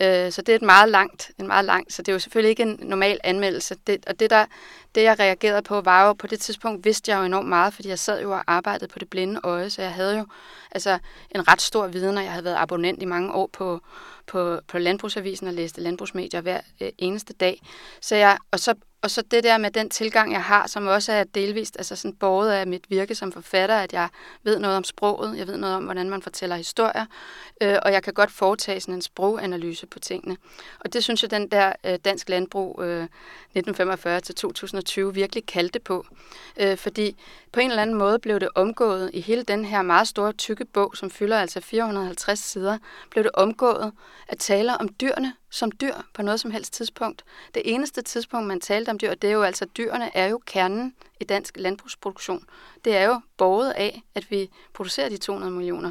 [0.01, 2.51] Øh, så det er et meget langt, en meget langt, så det er jo selvfølgelig
[2.51, 3.77] ikke en normal anmeldelse.
[3.87, 4.47] Det, og det, der,
[4.95, 7.89] det, jeg reagerede på, var jo, på det tidspunkt vidste jeg jo enormt meget, fordi
[7.89, 10.27] jeg sad jo og arbejdede på det blinde øje, så jeg havde jo
[10.71, 10.99] altså,
[11.31, 13.81] en ret stor viden, og jeg havde været abonnent i mange år på,
[14.27, 17.63] på, på Landbrugsavisen og læste landbrugsmedier hver øh, eneste dag.
[18.01, 21.13] Så jeg, og, så, og så det der med den tilgang, jeg har, som også
[21.13, 24.09] er delvist altså sådan båret af mit virke som forfatter, at jeg
[24.43, 27.07] ved noget om sproget, jeg ved noget om, hvordan man fortæller historier,
[27.61, 30.37] øh, og jeg kan godt foretage sådan en sproganalyse på tingene.
[30.81, 33.09] Og det synes jeg, den der øh, Dansk Landbrug øh,
[34.83, 36.07] 2020 virkelig kaldte på.
[36.57, 37.17] Øh, fordi
[37.53, 40.65] på en eller anden måde blev det omgået i hele den her meget store, tykke
[40.65, 42.79] bog, som fylder altså 450 sider,
[43.11, 43.93] blev det omgået
[44.29, 47.25] at tale om dyrene som dyr på noget som helst tidspunkt.
[47.55, 50.95] Det eneste tidspunkt, man talte om dyr, det er jo altså, dyrene er jo kernen
[51.21, 52.45] i dansk landbrugsproduktion.
[52.85, 55.91] Det er jo borget af, at vi producerer de 200 millioner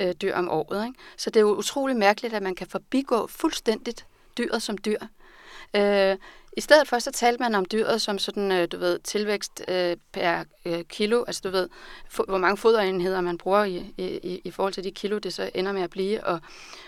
[0.00, 0.86] øh, dyr om året.
[0.86, 0.98] Ikke?
[1.16, 4.06] Så det er jo utrolig mærkeligt, at man kan forbigå fuldstændigt
[4.38, 4.98] dyret som dyr.
[5.76, 6.16] Øh,
[6.56, 9.96] i stedet for, så talte man om dyret som sådan, øh, du ved, tilvækst øh,
[10.12, 11.68] per øh, kilo, altså du ved,
[12.28, 15.72] hvor mange foderenheder man bruger i, i, i forhold til de kilo, det så ender
[15.72, 16.40] med at blive, og,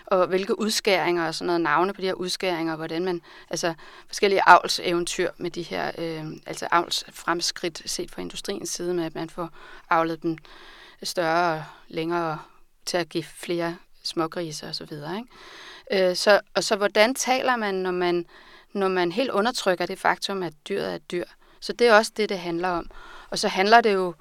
[0.05, 3.73] og hvilke udskæringer og sådan noget, navne på de her udskæringer, og hvordan man, altså
[4.07, 9.29] forskellige avlseventyr med de her, øh, altså avlsfremskridt set fra industriens side, med at man
[9.29, 9.49] får
[9.89, 10.37] avlet dem
[11.03, 12.39] større og længere
[12.85, 16.09] til at give flere smågrise og så videre, ikke?
[16.09, 18.25] Øh, så, og så hvordan taler man, når man
[18.73, 21.25] når man helt undertrykker det faktum, at dyret er et dyr.
[21.59, 22.89] Så det er også det, det handler om.
[23.29, 24.13] Og så handler det jo,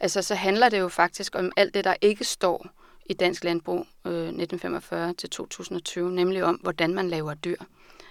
[0.00, 2.66] altså, så handler det jo faktisk om alt det, der ikke står
[3.06, 7.56] i dansk landbrug øh, 1945 til 2020, nemlig om, hvordan man laver dyr.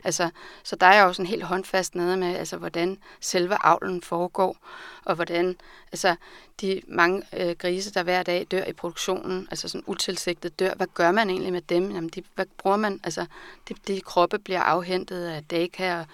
[0.05, 0.29] Altså,
[0.63, 4.57] så der er jo sådan helt håndfast nede med, altså, hvordan selve avlen foregår,
[5.05, 5.55] og hvordan
[5.91, 6.15] altså,
[6.61, 10.87] de mange øh, grise, der hver dag dør i produktionen, altså sådan utilsigtet dør, hvad
[10.93, 11.91] gør man egentlig med dem?
[11.91, 12.99] Jamen, de, hvad bruger man?
[13.03, 13.25] Altså,
[13.69, 16.05] de, de kroppe bliver afhentet af dæka, og,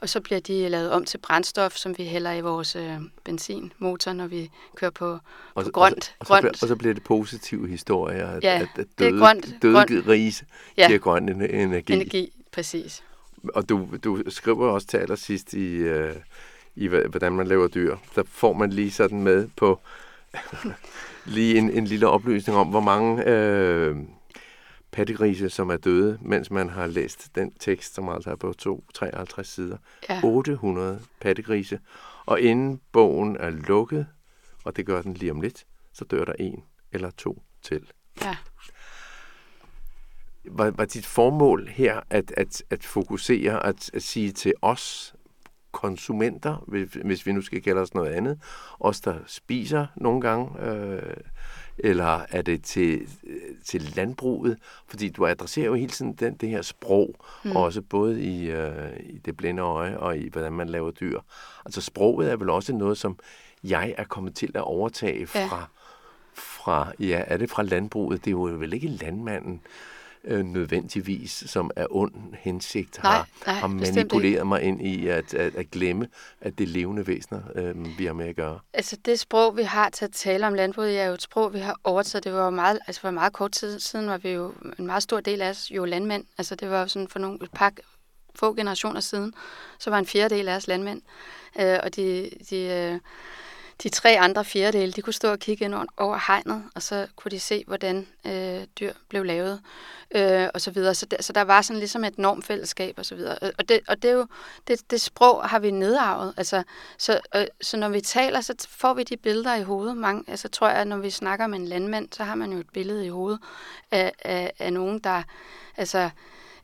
[0.00, 4.12] og så bliver de lavet om til brændstof, som vi hælder i vores øh, benzinmotor,
[4.12, 5.18] når vi kører på,
[5.54, 6.14] og, på grønt.
[6.18, 6.62] Og så, og, så, grønt.
[6.62, 9.74] og så bliver det positive historier, at, ja, at, at døde, det er grønt, døde
[9.74, 10.04] grønt.
[10.04, 10.44] grise
[10.76, 10.86] ja.
[10.86, 11.92] giver grøn energi.
[11.92, 13.02] Energi, præcis.
[13.54, 16.16] Og du, du skriver også til allersidst i, øh,
[16.74, 17.96] i, hvordan man laver dyr.
[18.14, 19.80] Der får man lige sådan med på
[21.36, 23.96] lige en, en lille oplysning om, hvor mange øh,
[24.90, 29.48] pattegrise, som er døde, mens man har læst den tekst, som altså er på 253
[29.48, 29.76] sider.
[30.08, 30.20] Ja.
[30.24, 31.80] 800 pattegrise.
[32.26, 34.06] Og inden bogen er lukket,
[34.64, 37.90] og det gør den lige om lidt, så dør der en eller to til.
[38.22, 38.36] Ja
[40.50, 45.14] var, var dit formål her at, at, at fokusere, at, at sige til os
[45.72, 46.64] konsumenter,
[47.04, 48.38] hvis, vi nu skal kalde os noget andet,
[48.80, 51.16] os der spiser nogle gange, øh,
[51.78, 53.08] eller er det til,
[53.64, 54.58] til landbruget?
[54.86, 57.56] Fordi du adresserer jo hele tiden den, det her sprog, mm.
[57.56, 61.20] også både i, øh, i det blinde øje og i, hvordan man laver dyr.
[61.64, 63.18] Altså sproget er vel også noget, som
[63.64, 65.64] jeg er kommet til at overtage fra, ja.
[66.34, 68.24] fra ja, er det fra landbruget?
[68.24, 69.60] Det er jo vel ikke landmanden,
[70.24, 75.34] øh, nødvendigvis, som er ond hensigt, nej, har, nej, har manipuleret mig ind i at,
[75.34, 76.08] at, at glemme,
[76.40, 78.58] at det er levende væsener, øh, vi har med at gøre.
[78.72, 81.58] Altså det sprog, vi har til at tale om landbruget, er jo et sprog, vi
[81.58, 82.24] har overtaget.
[82.24, 85.20] Det var meget, altså for meget kort tid siden, var vi jo en meget stor
[85.20, 86.24] del af os jo landmænd.
[86.38, 87.72] Altså det var jo sådan for nogle et par
[88.34, 89.34] få generationer siden,
[89.78, 91.02] så var en fjerdedel af os landmænd.
[91.60, 93.00] Øh, og de, de øh,
[93.82, 97.30] de tre andre fjerdedele, de kunne stå og kigge ind over hegnet, og så kunne
[97.30, 99.60] de se, hvordan øh, dyr blev lavet,
[100.10, 100.94] øh, og så videre.
[100.94, 103.38] Så der, så der var sådan ligesom et normfællesskab, og så videre.
[103.58, 104.26] Og det, og det er jo,
[104.68, 106.34] det, det sprog har vi nedarvet.
[106.36, 106.62] Altså,
[106.98, 109.96] så, øh, så når vi taler, så får vi de billeder i hovedet.
[109.96, 112.58] Mange, altså tror jeg, at når vi snakker med en landmand, så har man jo
[112.58, 113.40] et billede i hovedet
[113.90, 115.22] af, af, af nogen, der
[115.76, 116.10] altså,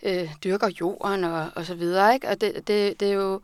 [0.05, 2.15] øh, dyrker jorden og, og så videre.
[2.15, 2.29] Ikke?
[2.29, 3.41] Og det, det, det er jo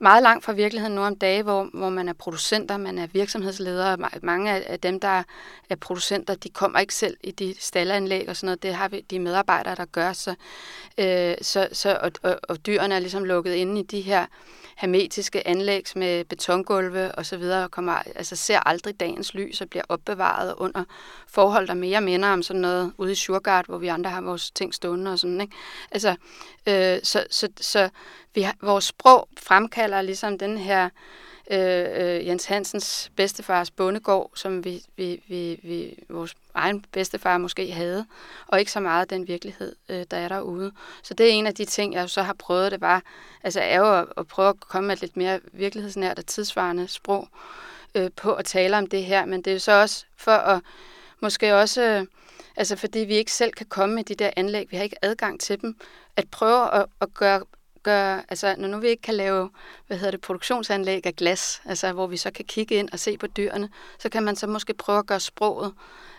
[0.00, 4.08] meget langt fra virkeligheden nu om dage, hvor, hvor man er producenter, man er virksomhedsledere.
[4.22, 5.22] Mange af dem, der
[5.70, 8.62] er producenter, de kommer ikke selv i de stallanlæg og sådan noget.
[8.62, 10.12] Det har vi de medarbejdere, der gør.
[10.12, 10.34] Så,
[10.98, 14.26] øh, så, så, og, og, og dyrene er ligesom lukket inde i de her
[14.78, 19.84] hermetiske anlæg med betongulve og så videre, kommer, altså ser aldrig dagens lys og bliver
[19.88, 20.84] opbevaret under
[21.28, 24.50] forhold, der mere minder om sådan noget ude i Surgard, hvor vi andre har vores
[24.50, 25.56] ting stående og sådan, ikke?
[25.90, 26.16] Altså,
[26.66, 27.88] øh, så, så, så
[28.34, 30.88] vi har, vores sprog fremkalder ligesom den her
[31.50, 37.72] øh, øh, Jens Hansens bedstefars bondegård, som vi, vi, vi, vi, vores egen bedstefar måske
[37.72, 38.06] havde,
[38.46, 40.72] og ikke så meget den virkelighed, øh, der er derude.
[41.02, 43.02] Så det er en af de ting, jeg så har prøvet, det var,
[43.42, 46.88] altså er jo at, at prøve at komme med et lidt mere virkelighedsnært og tidsvarende
[46.88, 47.28] sprog
[47.94, 50.60] øh, på at tale om det her, men det er jo så også for at
[51.20, 52.06] måske også, øh,
[52.56, 55.40] altså fordi vi ikke selv kan komme med de der anlæg, vi har ikke adgang
[55.40, 55.76] til dem,
[56.16, 57.42] at prøve at, at gøre
[57.88, 59.50] gøre, altså når nu vi ikke kan lave,
[59.86, 63.18] hvad hedder det, produktionsanlæg af glas, altså hvor vi så kan kigge ind og se
[63.18, 65.74] på dyrene, så kan man så måske prøve at gøre sproget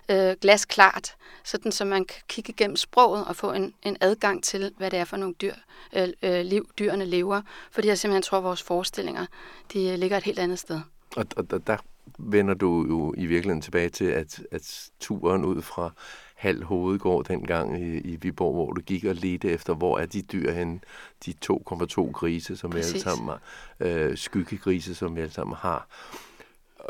[0.10, 4.74] øh, glasklart, sådan så man kan kigge igennem sproget og få en, en adgang til,
[4.78, 5.54] hvad det er for nogle dyr,
[5.96, 9.26] øh, øh liv, dyrene lever, fordi jeg simpelthen tror, at vores forestillinger,
[9.74, 10.82] de øh, ligger et helt andet sted.
[11.16, 11.78] Og, og og der
[12.18, 15.92] vender du jo i virkeligheden tilbage til, at, at turen ud fra
[16.40, 20.22] halv hovedgård dengang i, i Viborg, hvor du gik og ledte efter, hvor er de
[20.22, 20.84] dyr hen,
[21.26, 22.94] de 2,2 grise, som Præcis.
[22.94, 23.40] vi alle sammen har,
[23.80, 25.88] øh, skyggegrise, som vi alle sammen har.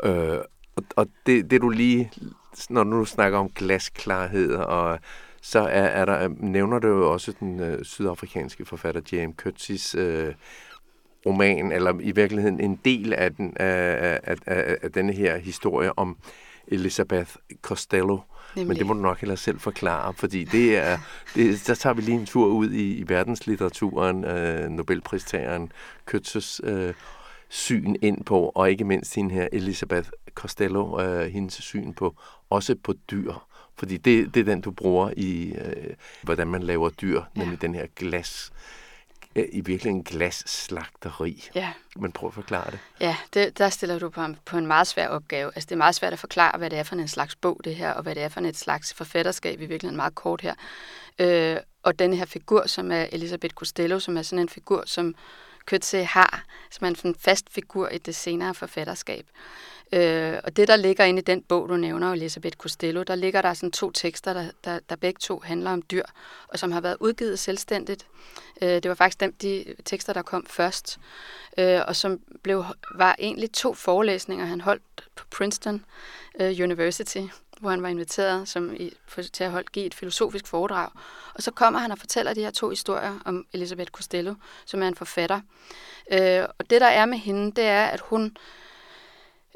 [0.04, 0.38] Øh,
[0.76, 2.12] og og det, det du lige,
[2.70, 4.98] når du snakker om glasklarhed, og
[5.42, 10.34] så er, er der, nævner du jo også den øh, sydafrikanske forfatter James Curtis øh,
[11.26, 15.98] roman, eller i virkeligheden en del af, den, af, af, af, af denne her historie
[15.98, 16.16] om
[16.68, 18.18] Elizabeth Costello,
[18.56, 18.68] Nemlig.
[18.68, 20.98] Men det må du nok heller selv forklare, fordi det er,
[21.34, 25.72] det, så tager vi lige en tur ud i, i verdenslitteraturen, øh, Nobelpristageren
[26.06, 26.94] Køtzes øh,
[27.48, 32.16] syn ind på, og ikke mindst hende her Elisabeth Costello, øh, hendes syn på,
[32.50, 33.32] også på dyr.
[33.76, 37.40] Fordi det, det er den, du bruger i, øh, hvordan man laver dyr, ja.
[37.40, 38.52] nemlig den her glas
[39.52, 41.48] i virkelig en glasslagteri.
[41.54, 41.72] Ja.
[41.96, 42.78] Men prøv at forklare det.
[43.00, 45.50] Ja, det, der stiller du på en, på en meget svær opgave.
[45.54, 47.74] Altså, det er meget svært at forklare, hvad det er for en slags bog, det
[47.74, 50.54] her, og hvad det er for et slags forfatterskab, i virkeligheden meget kort her.
[51.18, 55.14] Øh, og den her figur, som er Elisabeth Costello, som er sådan en figur, som
[55.66, 59.26] Køtze har, som er en fast figur i det senere forfatterskab.
[59.92, 63.42] Øh, og det, der ligger inde i den bog, du nævner, Elisabeth Costello, der ligger
[63.42, 66.04] der sådan to tekster, der, der, der begge to handler om dyr,
[66.48, 68.06] og som har været udgivet selvstændigt.
[68.62, 70.98] Øh, det var faktisk dem, de tekster, der kom først,
[71.58, 74.82] øh, og som blev, var egentlig to forelæsninger, han holdt
[75.14, 75.84] på Princeton
[76.40, 77.20] øh, University,
[77.60, 80.88] hvor han var inviteret som i, for, til at holde, give et filosofisk foredrag.
[81.34, 84.88] Og så kommer han og fortæller de her to historier om Elisabeth Costello, som er
[84.88, 85.40] en forfatter.
[86.12, 88.36] Øh, og det, der er med hende, det er, at hun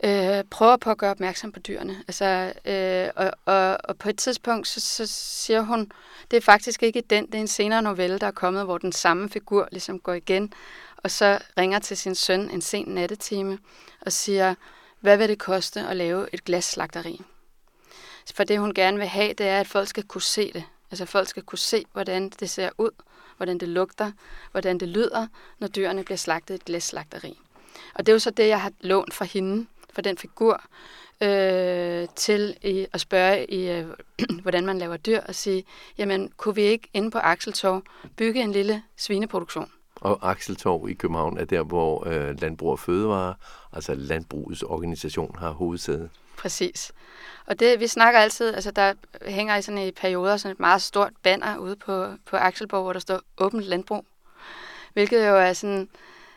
[0.02, 2.04] øh, prøver på at gøre opmærksom på dyrene.
[2.08, 5.90] Altså, øh, og, og, og på et tidspunkt, så, så siger hun,
[6.30, 8.92] det er faktisk ikke den, det er en senere novelle, der er kommet, hvor den
[8.92, 10.52] samme figur ligesom går igen,
[10.96, 13.58] og så ringer til sin søn en sen nattetime
[14.00, 14.54] og siger,
[15.00, 17.20] hvad vil det koste at lave et glasslagteri?
[18.34, 20.64] For det, hun gerne vil have, det er, at folk skal kunne se det.
[20.90, 22.90] Altså folk skal kunne se, hvordan det ser ud,
[23.36, 24.12] hvordan det lugter,
[24.50, 25.26] hvordan det lyder,
[25.58, 27.38] når dyrene bliver slagtet i et glasslagteri.
[27.94, 30.62] Og det er jo så det, jeg har lånt fra hende, for den figur,
[31.20, 33.86] øh, til i, at spørge, i, øh,
[34.42, 35.64] hvordan man laver dyr, og sige,
[35.98, 37.82] jamen, kunne vi ikke inde på Akseltorv
[38.16, 39.70] bygge en lille svineproduktion?
[39.94, 43.34] Og Akseltorv i København er der, hvor øh, Landbrug og Fødevare,
[43.72, 46.08] altså Landbrugets organisation, har hovedsæde.
[46.36, 46.92] Præcis.
[47.46, 48.92] Og det, vi snakker altid, altså der
[49.26, 52.92] hænger i sådan i perioder sådan et meget stort banner ude på, på Akselborg, hvor
[52.92, 54.06] der står åbent landbrug.
[54.92, 55.88] Hvilket jo er sådan,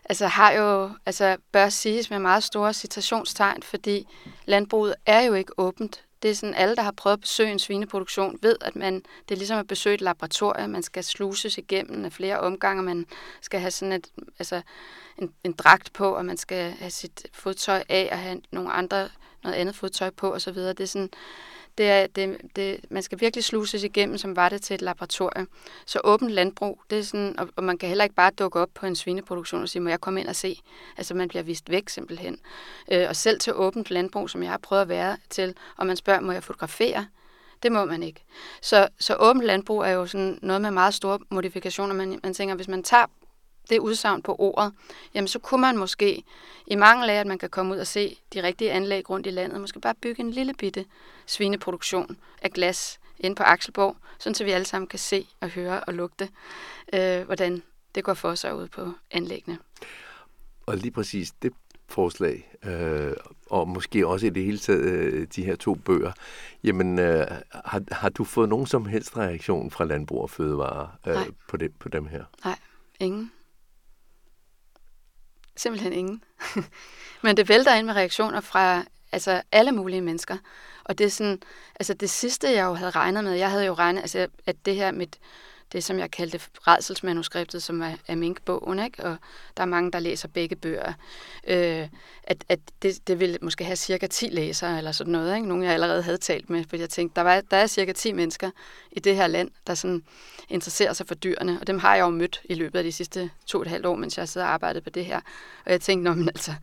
[0.09, 4.07] altså har jo, altså bør siges med meget store citationstegn, fordi
[4.45, 6.03] landbruget er jo ikke åbent.
[6.21, 9.35] Det er sådan, alle, der har prøvet at besøge en svineproduktion, ved, at man, det
[9.35, 10.69] er ligesom at besøge et laboratorium.
[10.69, 13.05] Man skal sluses igennem af flere omgange, man
[13.41, 14.07] skal have sådan et,
[14.39, 14.61] altså
[15.17, 19.09] en, en dragt på, og man skal have sit fodtøj af og have nogle andre,
[19.43, 20.55] noget andet fodtøj på osv.
[20.55, 21.09] Det er sådan,
[21.77, 25.49] det er, det, det, man skal virkelig sluses igennem, som var det til et laboratorium.
[25.85, 28.69] Så åbent landbrug, det er sådan, og, og man kan heller ikke bare dukke op
[28.73, 30.61] på en svineproduktion og sige, må jeg komme ind og se?
[30.97, 32.39] Altså man bliver vist væk simpelthen.
[32.91, 35.97] Øh, og selv til åbent landbrug, som jeg har prøvet at være til, og man
[35.97, 37.07] spørger, må jeg fotografere?
[37.63, 38.23] Det må man ikke.
[38.61, 41.95] Så, så åbent landbrug er jo sådan noget med meget store modifikationer.
[41.95, 43.05] Man, man tænker, hvis man tager
[43.69, 44.73] det udsagn på ordet,
[45.13, 46.23] jamen så kunne man måske,
[46.67, 49.29] i mange af, at man kan komme ud og se de rigtige anlæg rundt i
[49.29, 50.85] landet, måske bare bygge en lille bitte
[51.25, 55.79] svineproduktion af glas inde på Akselborg, sådan så vi alle sammen kan se og høre
[55.79, 56.29] og lugte,
[56.93, 57.63] øh, hvordan
[57.95, 59.57] det går for sig ud på anlæggene.
[60.65, 61.53] Og lige præcis det
[61.89, 63.13] forslag, øh,
[63.49, 66.11] og måske også i det hele taget øh, de her to bøger,
[66.63, 67.27] jamen øh,
[67.65, 71.71] har, har du fået nogen som helst reaktion fra Landbrug og Fødevare øh, på, det,
[71.79, 72.23] på dem her?
[72.45, 72.59] Nej,
[72.99, 73.31] ingen.
[75.57, 76.23] Simpelthen ingen.
[77.23, 80.37] Men det vælter ind med reaktioner fra altså alle mulige mennesker.
[80.83, 81.41] Og det er sådan,
[81.79, 84.75] altså det sidste, jeg jo havde regnet med, jeg havde jo regnet, altså, at det
[84.75, 85.19] her mit
[85.71, 89.03] det, som jeg kaldte redselsmanuskriptet, som er, er minkbogen, ikke?
[89.03, 89.17] og
[89.57, 90.93] der er mange, der læser begge bøger,
[91.47, 91.87] øh,
[92.23, 95.35] at, at det, det vil måske have cirka 10 læsere eller sådan noget.
[95.35, 95.47] Ikke?
[95.47, 98.11] Nogle, jeg allerede havde talt med, fordi jeg tænkte, der, var, der er cirka 10
[98.11, 98.51] mennesker
[98.91, 100.03] i det her land, der sådan
[100.49, 103.29] interesserer sig for dyrene, og dem har jeg jo mødt i løbet af de sidste
[103.45, 105.21] to og et halvt år, mens jeg sidder og arbejdet på det her.
[105.65, 106.53] Og jeg tænkte, men altså,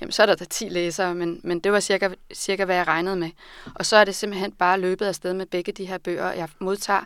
[0.00, 2.86] jamen, så er der da 10 læsere, men, men det var cirka, cirka, hvad jeg
[2.86, 3.30] regnede med.
[3.74, 6.32] Og så er det simpelthen bare løbet afsted med begge de her bøger.
[6.32, 7.04] Jeg modtager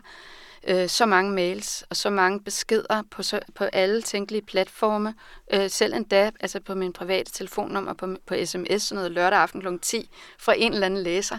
[0.67, 5.13] øh, så mange mails og så mange beskeder på, så, på alle tænkelige platforme.
[5.53, 9.61] Øh, selv endda altså på min private telefonnummer på, på sms, sådan noget lørdag aften
[9.61, 9.67] kl.
[9.81, 11.37] 10, fra en eller anden læser,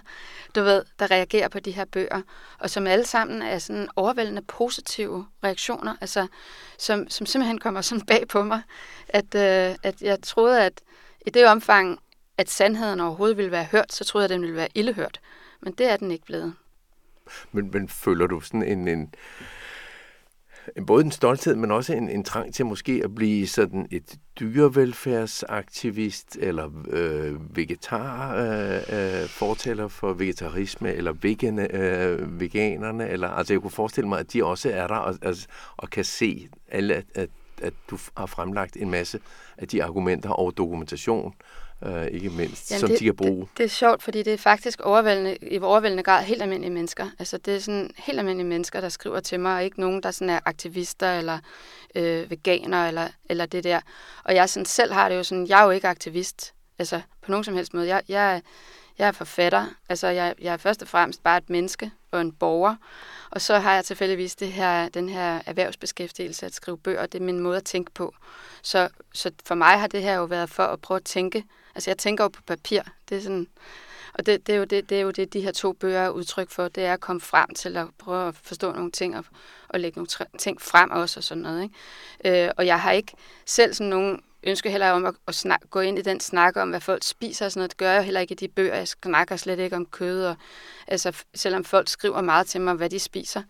[0.54, 2.22] du ved, der reagerer på de her bøger.
[2.58, 6.26] Og som alle sammen er sådan overvældende positive reaktioner, altså
[6.78, 8.62] som, som simpelthen kommer sådan bag på mig,
[9.08, 10.80] at, øh, at jeg troede, at
[11.26, 11.98] i det omfang,
[12.38, 15.20] at sandheden overhovedet ville være hørt, så troede jeg, at den ville være ildehørt.
[15.60, 16.54] Men det er den ikke blevet.
[17.52, 19.14] Men, men føler du sådan en, en,
[20.76, 24.18] en både en stolthed, men også en, en trang til måske at blive sådan et
[24.40, 33.52] dyrevelfærdsaktivist eller øh, vegetar øh, øh, fortæller for vegetarisme eller vegane, øh, veganerne eller altså
[33.52, 36.94] jeg kunne forestille mig at de også er der og, altså, og kan se alle
[36.94, 37.30] at, at,
[37.62, 39.20] at du har fremlagt en masse
[39.58, 41.34] af de argumenter og dokumentation.
[41.38, 41.58] øh,
[42.12, 43.40] ikke mindst, Jamen som det, de kan bruge.
[43.40, 47.10] Det, det er sjovt, fordi det er faktisk overvældende, i overvældende grad helt almindelige mennesker.
[47.18, 50.10] Altså det er sådan helt almindelige mennesker, der skriver til mig, og ikke nogen, der
[50.10, 51.38] sådan er aktivister eller
[51.94, 53.80] øh, veganer eller, eller det der.
[54.24, 57.30] Og jeg sådan selv har det jo sådan, jeg er jo ikke aktivist, altså på
[57.30, 57.88] nogen som helst måde.
[57.88, 58.42] Jeg, jeg,
[58.98, 62.32] jeg er forfatter, altså jeg, jeg er først og fremmest bare et menneske og en
[62.32, 62.76] borger.
[63.30, 67.24] Og så har jeg tilfældigvis det her, den her erhvervsbeskæftigelse at skrive bøger, det er
[67.24, 68.14] min måde at tænke på.
[68.62, 71.44] Så, så for mig har det her jo været for at prøve at tænke
[71.78, 72.82] Altså jeg tænker jo på papir.
[73.08, 73.46] Det er sådan,
[74.14, 76.10] og det, det, er jo det, det er jo det, de her to bøger er
[76.10, 76.68] udtryk for.
[76.68, 79.24] Det er at komme frem til at prøve at forstå nogle ting og,
[79.68, 81.62] og lægge nogle ting frem også og sådan noget.
[81.62, 82.44] Ikke?
[82.44, 83.12] Øh, og jeg har ikke
[83.46, 86.70] selv sådan nogen ønske heller om at, at snak, gå ind i den snak om,
[86.70, 87.70] hvad folk spiser og sådan noget.
[87.70, 88.74] Det gør jeg heller ikke i de bøger.
[88.74, 90.24] Jeg snakker slet ikke om kød.
[90.24, 90.36] Og,
[90.86, 93.42] altså, selvom folk skriver meget til mig, hvad de spiser.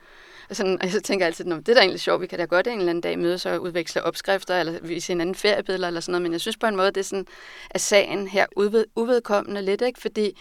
[0.50, 2.38] Og, sådan, og så tænker jeg altid, at det er da egentlig sjovt, vi kan
[2.38, 6.00] da godt en eller anden dag mødes og udveksle opskrifter, eller vise hinanden feriebilleder, eller
[6.00, 7.26] sådan noget, men jeg synes på en måde, det er sådan,
[7.70, 10.00] at sagen her uved, uvedkommende lidt, ikke?
[10.00, 10.38] fordi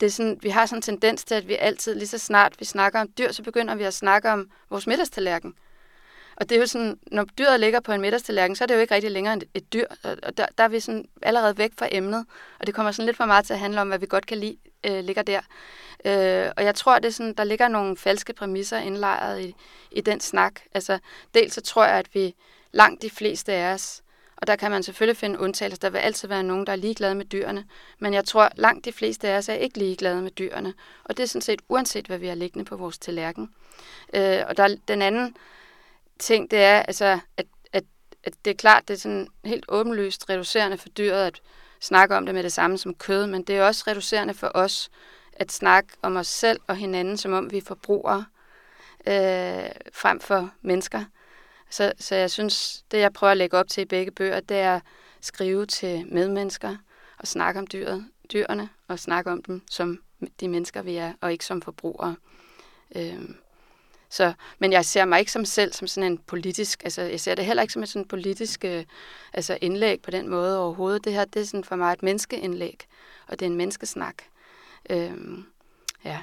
[0.00, 2.54] det er sådan, vi har sådan en tendens til, at vi altid, lige så snart
[2.58, 5.54] vi snakker om dyr, så begynder vi at snakke om vores middagstallerken.
[6.40, 8.80] Og det er jo sådan, når dyret ligger på en middagstallerken, så er det jo
[8.80, 12.26] ikke rigtig længere et, dyr, og der, der er vi sådan allerede væk fra emnet,
[12.60, 14.38] og det kommer sådan lidt for meget til at handle om, hvad vi godt kan
[14.38, 15.40] lide, øh, ligger der.
[16.04, 19.54] Øh, og jeg tror, det er sådan, der ligger nogle falske præmisser indlejret i,
[19.90, 20.60] i den snak.
[20.74, 20.98] Altså,
[21.34, 22.34] dels så tror jeg, at vi
[22.72, 24.02] langt de fleste af os,
[24.36, 25.78] og der kan man selvfølgelig finde undtagelser.
[25.78, 27.64] Der vil altid være nogen, der er ligeglade med dyrene.
[27.98, 30.74] Men jeg tror, langt de fleste af os er ikke ligeglade med dyrene.
[31.04, 33.50] Og det er sådan set uanset, hvad vi har liggende på vores tallerken.
[34.14, 35.36] Øh, og der, den anden
[36.18, 37.84] ting, det er, altså, at, at,
[38.24, 41.40] at det er klart, det er sådan helt åbenlyst reducerende for dyret at
[41.80, 44.90] snakke om det med det samme som kød, men det er også reducerende for os
[45.32, 48.24] at snakke om os selv og hinanden, som om vi er forbrugere
[49.06, 51.04] øh, frem for mennesker.
[51.70, 54.56] Så, så jeg synes, det jeg prøver at lægge op til i begge bøger, det
[54.56, 54.82] er at
[55.20, 56.76] skrive til medmennesker
[57.18, 59.98] og snakke om dyret, dyrene og snakke om dem som
[60.40, 62.16] de mennesker, vi er, og ikke som forbrugere.
[62.96, 63.28] Øh,
[64.10, 67.34] så, men jeg ser mig ikke som selv som sådan en politisk, altså jeg ser
[67.34, 68.84] det heller ikke som et sådan politisk øh,
[69.32, 71.04] altså indlæg på den måde overhovedet.
[71.04, 72.86] Det her, det er sådan for mig et menneskeindlæg,
[73.26, 74.14] og det er en menneskesnak.
[74.90, 75.44] Øhm,
[76.04, 76.18] ja.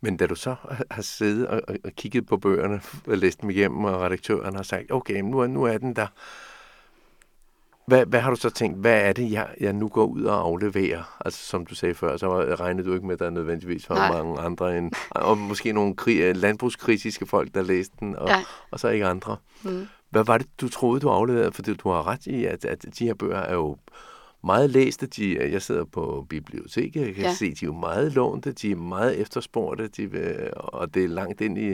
[0.00, 0.54] Men da du så
[0.90, 4.92] har siddet og, og kigget på bøgerne, og læst dem igennem, og redaktøren har sagt,
[4.92, 6.06] okay, nu er, nu er den der,
[7.86, 10.40] hvad, hvad har du så tænkt, hvad er det, jeg, jeg nu går ud og
[10.40, 11.16] afleverer?
[11.24, 14.12] Altså som du sagde før, så regnede du ikke med, at der nødvendigvis var Nej.
[14.12, 18.44] mange andre end, og måske nogle kri- landbrugskritiske folk, der læste den, og, ja.
[18.70, 19.36] og så ikke andre.
[19.62, 19.86] Mm.
[20.10, 21.52] Hvad var det, du troede, du afleverede?
[21.52, 23.76] For du har ret i, at, at de her bøger er jo
[24.44, 25.06] meget læste.
[25.06, 27.34] De, jeg sidder på biblioteket, jeg kan ja.
[27.34, 31.40] se, de er jo meget lånte, de er meget efterspurgte, de, og det er langt
[31.40, 31.70] ind i,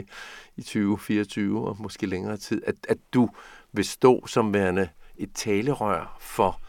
[0.57, 3.29] i 2024 og måske længere tid, at, at du
[3.73, 6.61] vil stå som værende et talerør for,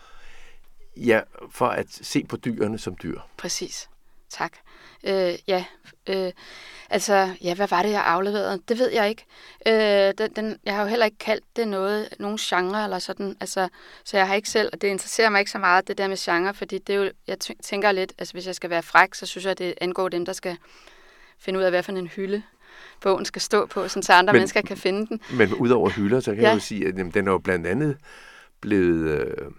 [0.96, 3.20] ja, for at se på dyrene som dyr.
[3.37, 3.88] Præcis.
[4.31, 4.52] Tak.
[5.05, 5.64] Øh, ja,
[6.09, 6.33] øh,
[6.90, 8.62] altså, ja, hvad var det, jeg afleverede?
[8.68, 9.24] Det ved jeg ikke.
[9.66, 13.37] Øh, den, den, jeg har jo heller ikke kaldt det noget, nogen genre eller sådan,
[13.40, 13.68] altså,
[14.05, 16.16] så jeg har ikke selv, og det interesserer mig ikke så meget, det der med
[16.16, 19.26] genre, fordi det er jo, jeg tænker lidt, altså hvis jeg skal være fræk, så
[19.26, 20.57] synes jeg, det angår dem, der skal
[21.38, 22.42] finde ud af, hvad for en hylde
[23.00, 25.20] bogen skal stå på, så andre men, mennesker kan finde den.
[25.33, 26.48] Men udover hylder, så kan ja.
[26.48, 27.96] jeg jo sige, at jamen, den er jo blandt andet
[28.62, 29.51] blevet øh,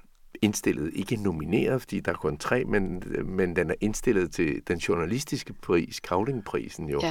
[0.41, 4.77] indstillet, ikke nomineret, fordi der er kun tre, men, men den er indstillet til den
[4.77, 7.01] journalistiske pris, Kavlingprisen jo.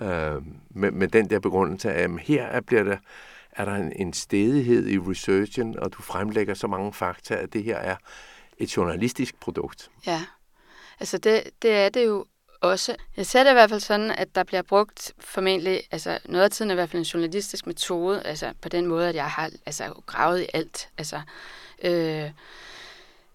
[0.00, 0.36] Ja.
[0.36, 2.96] øh, med, med den der begrundelse af, at her er, bliver der,
[3.52, 7.64] er der en, en stedighed i researchen, og du fremlægger så mange fakta, at det
[7.64, 7.96] her er
[8.58, 9.90] et journalistisk produkt.
[10.06, 10.20] Ja,
[11.00, 12.24] altså det, det er det jo
[12.60, 12.96] også.
[13.16, 16.50] Jeg ser det i hvert fald sådan, at der bliver brugt formentlig, altså noget af
[16.50, 19.50] tiden er i hvert fald en journalistisk metode, altså på den måde, at jeg har
[19.66, 20.88] altså, gravet i alt.
[20.98, 21.16] Altså,
[21.82, 22.30] øh,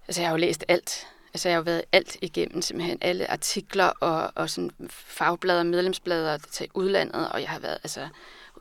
[0.08, 1.08] altså jeg har jo læst alt.
[1.34, 6.38] Altså jeg har jo været alt igennem, simpelthen alle artikler og, og sådan fagblader, medlemsblader
[6.38, 8.08] til udlandet, og jeg har været, altså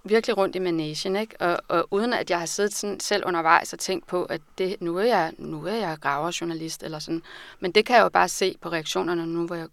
[0.05, 1.40] virkelig rundt i managen, ikke?
[1.40, 4.76] Og, og uden at jeg har siddet sådan selv undervejs og tænkt på, at det,
[4.80, 7.22] nu, er jeg, nu er jeg graverjournalist eller sådan.
[7.61, 9.68] Men det kan jeg jo bare se på reaktionerne nu, hvor, jeg,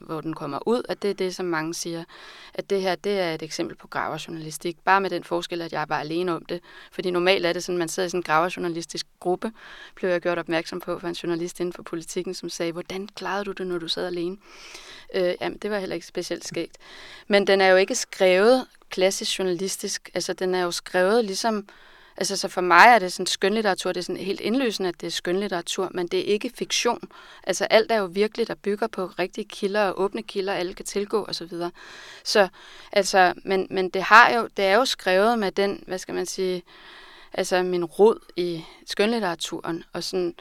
[0.00, 2.04] hvor den kommer ud, at det er det, som mange siger,
[2.54, 4.76] at det her, det er et eksempel på graverjournalistik.
[4.84, 6.60] Bare med den forskel, at jeg er bare alene om det.
[6.92, 9.52] Fordi normalt er det sådan, at man sidder i sådan en graverjournalistisk gruppe,
[9.94, 13.44] blev jeg gjort opmærksom på for en journalist inden for politikken, som sagde, hvordan klarede
[13.44, 14.36] du det, når du sad alene?
[15.14, 16.76] Øh, jamen, det var heller ikke specielt skægt.
[17.28, 20.10] Men den er jo ikke skrevet klassisk journalistisk.
[20.14, 21.68] Altså, den er jo skrevet ligesom...
[22.16, 25.06] Altså, så for mig er det sådan skønlitteratur, det er sådan helt indløsende, at det
[25.06, 27.00] er skønlitteratur, men det er ikke fiktion.
[27.42, 30.86] Altså, alt er jo virkelig, der bygger på rigtige kilder og åbne kilder, alle kan
[30.86, 31.48] tilgå osv.
[31.48, 31.70] Så,
[32.24, 32.48] så
[32.92, 36.26] altså, men, men det, har jo, det er jo skrevet med den, hvad skal man
[36.26, 36.62] sige,
[37.32, 40.34] altså min rod i skønlitteraturen, og sådan,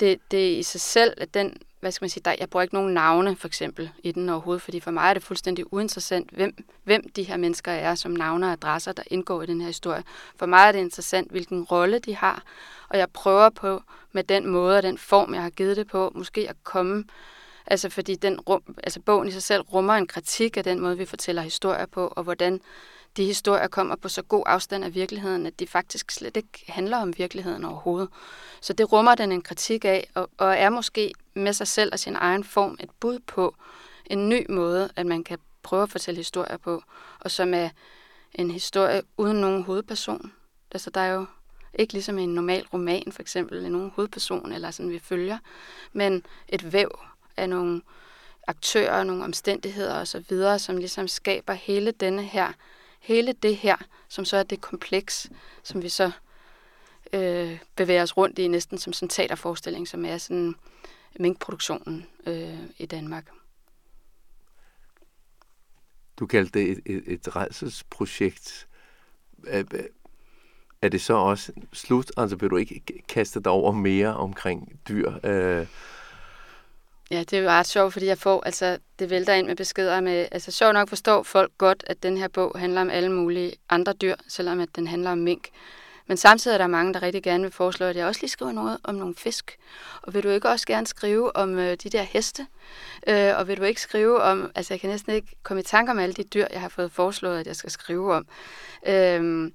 [0.00, 2.74] det, det i sig selv, at den hvad skal man sige, der, jeg bruger ikke
[2.74, 6.64] nogen navne for eksempel i den overhovedet, fordi for mig er det fuldstændig uinteressant, hvem,
[6.84, 10.02] hvem de her mennesker er som navne og adresser, der indgår i den her historie.
[10.36, 12.42] For mig er det interessant, hvilken rolle de har,
[12.88, 16.12] og jeg prøver på med den måde og den form, jeg har givet det på,
[16.14, 17.04] måske at komme,
[17.66, 20.98] altså fordi den rum, altså bogen i sig selv rummer en kritik af den måde,
[20.98, 22.60] vi fortæller historier på, og hvordan
[23.16, 26.96] de historier kommer på så god afstand af virkeligheden, at de faktisk slet ikke handler
[26.96, 28.08] om virkeligheden overhovedet.
[28.60, 31.98] Så det rummer den en kritik af, og, og er måske med sig selv og
[31.98, 33.54] sin egen form et bud på
[34.06, 36.82] en ny måde, at man kan prøve at fortælle historier på,
[37.20, 37.68] og som er
[38.34, 40.32] en historie uden nogen hovedperson.
[40.72, 41.26] Altså der er jo
[41.74, 45.38] ikke ligesom en normal roman, for eksempel, nogen hovedperson, eller sådan vi følger,
[45.92, 46.98] men et væv
[47.36, 47.82] af nogle
[48.46, 52.52] aktører, nogle omstændigheder osv., som ligesom skaber hele denne her
[53.02, 53.76] hele det her,
[54.08, 55.30] som så er det kompleks,
[55.62, 56.10] som vi så
[57.12, 60.54] øh, bevæger os rundt i næsten som sådan en teaterforestilling, som er sådan
[61.18, 63.28] minkproduktionen øh, i Danmark.
[66.16, 68.68] Du kaldte det et, et, et redselsprojekt.
[69.46, 69.64] Er,
[70.82, 72.12] er det så også slut?
[72.16, 75.12] Altså vil du ikke kaste dig over mere omkring dyr?
[75.24, 75.66] Øh,
[77.10, 80.00] Ja, det er jo ret sjovt, fordi jeg får, altså, det vælter ind med beskeder
[80.00, 83.52] med, altså sjovt nok forstår folk godt, at den her bog handler om alle mulige
[83.70, 85.48] andre dyr, selvom at den handler om mink.
[86.06, 88.52] Men samtidig er der mange, der rigtig gerne vil foreslå, at jeg også lige skriver
[88.52, 89.56] noget om nogle fisk.
[90.02, 92.46] Og vil du ikke også gerne skrive om øh, de der heste?
[93.06, 95.90] Øh, og vil du ikke skrive om, altså jeg kan næsten ikke komme i tanke
[95.92, 98.26] om alle de dyr, jeg har fået foreslået, at jeg skal skrive om.
[98.86, 99.50] Øh,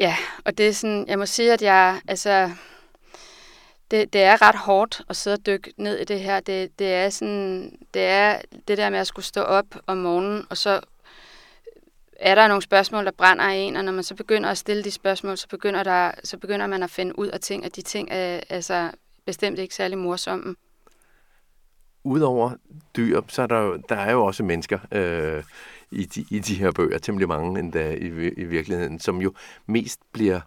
[0.00, 2.50] ja, og det er sådan, jeg må sige, at jeg, altså,
[3.90, 6.40] det, det er ret hårdt at sidde og dykke ned i det her.
[6.40, 10.46] Det, det er sådan, det er det der med at skulle stå op om morgenen,
[10.50, 10.80] og så
[12.12, 14.84] er der nogle spørgsmål, der brænder i en, og når man så begynder at stille
[14.84, 17.82] de spørgsmål, så begynder, der, så begynder man at finde ud af ting, og de
[17.82, 18.90] ting er altså
[19.26, 20.54] bestemt ikke særlig morsomme.
[22.04, 22.50] Udover
[22.96, 25.44] dyr, så er der jo, der er jo også mennesker øh,
[25.90, 28.06] i, de, i de her bøger, temmelig mange endda i,
[28.36, 29.34] i virkeligheden, som jo
[29.66, 30.42] mest bliver øh,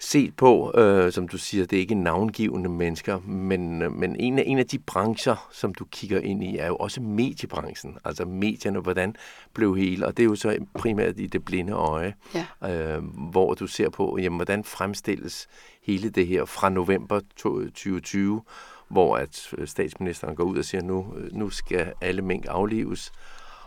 [0.00, 4.38] set på, øh, som du siger, det er ikke navngivende mennesker, men, øh, men en,
[4.38, 7.98] af, en af de brancher, som du kigger ind i, er jo også mediebranchen.
[8.04, 9.16] Altså medierne, hvordan
[9.52, 12.96] blev hele, og det er jo så primært i det blinde øje, ja.
[12.96, 15.48] øh, hvor du ser på, jamen, hvordan fremstilles
[15.82, 18.42] hele det her fra november 2020,
[18.88, 23.12] hvor at øh, statsministeren går ud og siger, nu, øh, nu skal alle mink aflives.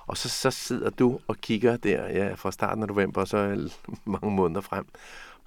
[0.08, 3.70] Og så, så sidder du og kigger der ja, fra starten af november, og så
[4.06, 4.86] mange måneder frem,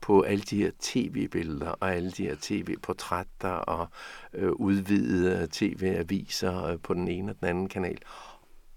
[0.05, 3.88] på alle de her tv-billeder og alle de her tv-portrætter og
[4.32, 7.98] øh, udvidede tv-aviser øh, på den ene og den anden kanal.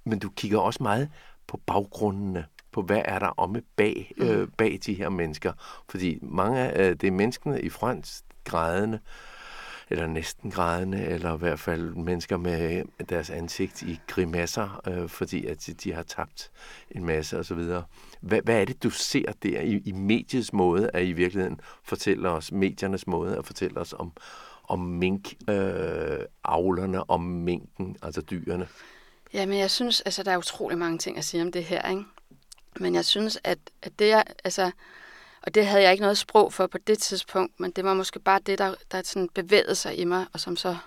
[0.04, 1.10] Men du kigger også meget
[1.48, 4.52] på baggrundene, på hvad er der omme bag, øh, mm.
[4.58, 5.54] bag de her mennesker.
[5.90, 9.00] Fordi mange af øh, det er menneskene i front, grædende,
[9.90, 15.46] eller næsten grædende, eller i hvert fald mennesker med deres ansigt i grimasser, øh, fordi
[15.46, 16.52] at de har tabt
[16.92, 17.58] en masse osv.
[18.22, 22.30] Hvad, hvad er det, du ser der i, i mediets måde at i virkeligheden fortælle
[22.30, 24.12] os, mediernes måde at fortælle os om,
[24.68, 28.68] om mink, øh, avlerne, om minken, altså dyrene?
[29.34, 31.90] Ja, men jeg synes, altså der er utrolig mange ting at sige om det her,
[31.90, 32.04] ikke?
[32.80, 34.72] Men jeg synes, at, at det er, altså,
[35.42, 38.20] og det havde jeg ikke noget sprog for på det tidspunkt, men det var måske
[38.20, 40.78] bare det, der, der sådan bevægede sig i mig, og som så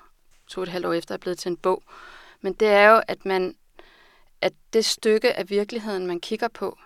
[0.48, 1.82] to et halvt år efter er blevet til en bog.
[2.40, 3.54] Men det er jo, at man,
[4.40, 6.78] at det stykke af virkeligheden, man kigger på,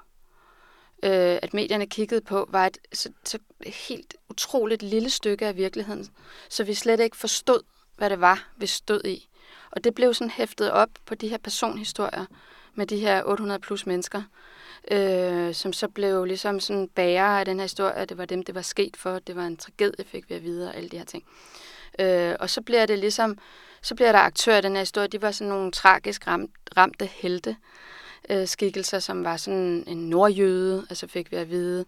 [1.02, 6.08] øh, at medierne kiggede på, var et så, så helt utroligt lille stykke af virkeligheden,
[6.48, 7.60] så vi slet ikke forstod,
[7.96, 9.28] hvad det var, vi stod i.
[9.70, 12.26] Og det blev sådan hæftet op på de her personhistorier
[12.74, 14.22] med de her 800 plus mennesker,
[14.90, 18.54] øh, som så blev ligesom sådan bærer af den her historie, det var dem, det
[18.54, 21.04] var sket for, det var en tragedie, fik vi at vide, og alle de her
[21.04, 21.24] ting.
[21.98, 23.38] Øh, og så bliver det ligesom,
[23.82, 27.06] så bliver der aktører i den her historie, de var sådan nogle tragisk ramt, ramte
[27.06, 27.56] helte,
[28.30, 31.84] øh, skikkelser, som var sådan en nordjøde, altså fik vi at vide,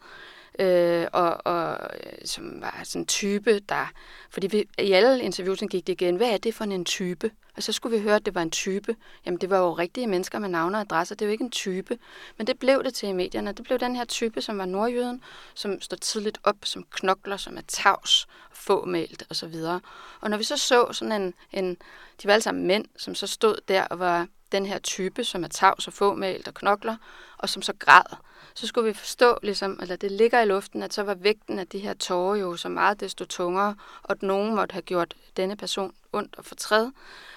[0.59, 3.93] øh, og, og øh, som var sådan en type, der...
[4.31, 7.31] Fordi vi, i alle interviewsene gik det igen, hvad er det for en type?
[7.57, 8.97] Og så skulle vi høre, at det var en type.
[9.27, 11.15] Jamen, det var jo rigtige mennesker med navne og adresser.
[11.15, 11.99] Det er jo ikke en type.
[12.37, 13.53] Men det blev det til i medierne.
[13.53, 15.23] Det blev den her type, som var nordjøden,
[15.55, 19.55] som står tidligt op, som knokler, som er tavs, fåmælt osv.
[19.55, 19.81] Og,
[20.21, 21.77] og når vi så så sådan en, en...
[22.23, 25.45] De var alle sammen mænd, som så stod der og var den her type, som
[25.45, 26.97] er tavs og fåmælt og knokler,
[27.39, 28.17] og som så græd,
[28.55, 31.67] så skulle vi forstå, ligesom, eller det ligger i luften, at så var vægten af
[31.67, 35.57] de her tårer jo så meget desto tungere, og at nogen måtte have gjort denne
[35.57, 36.91] person ondt og fortræd.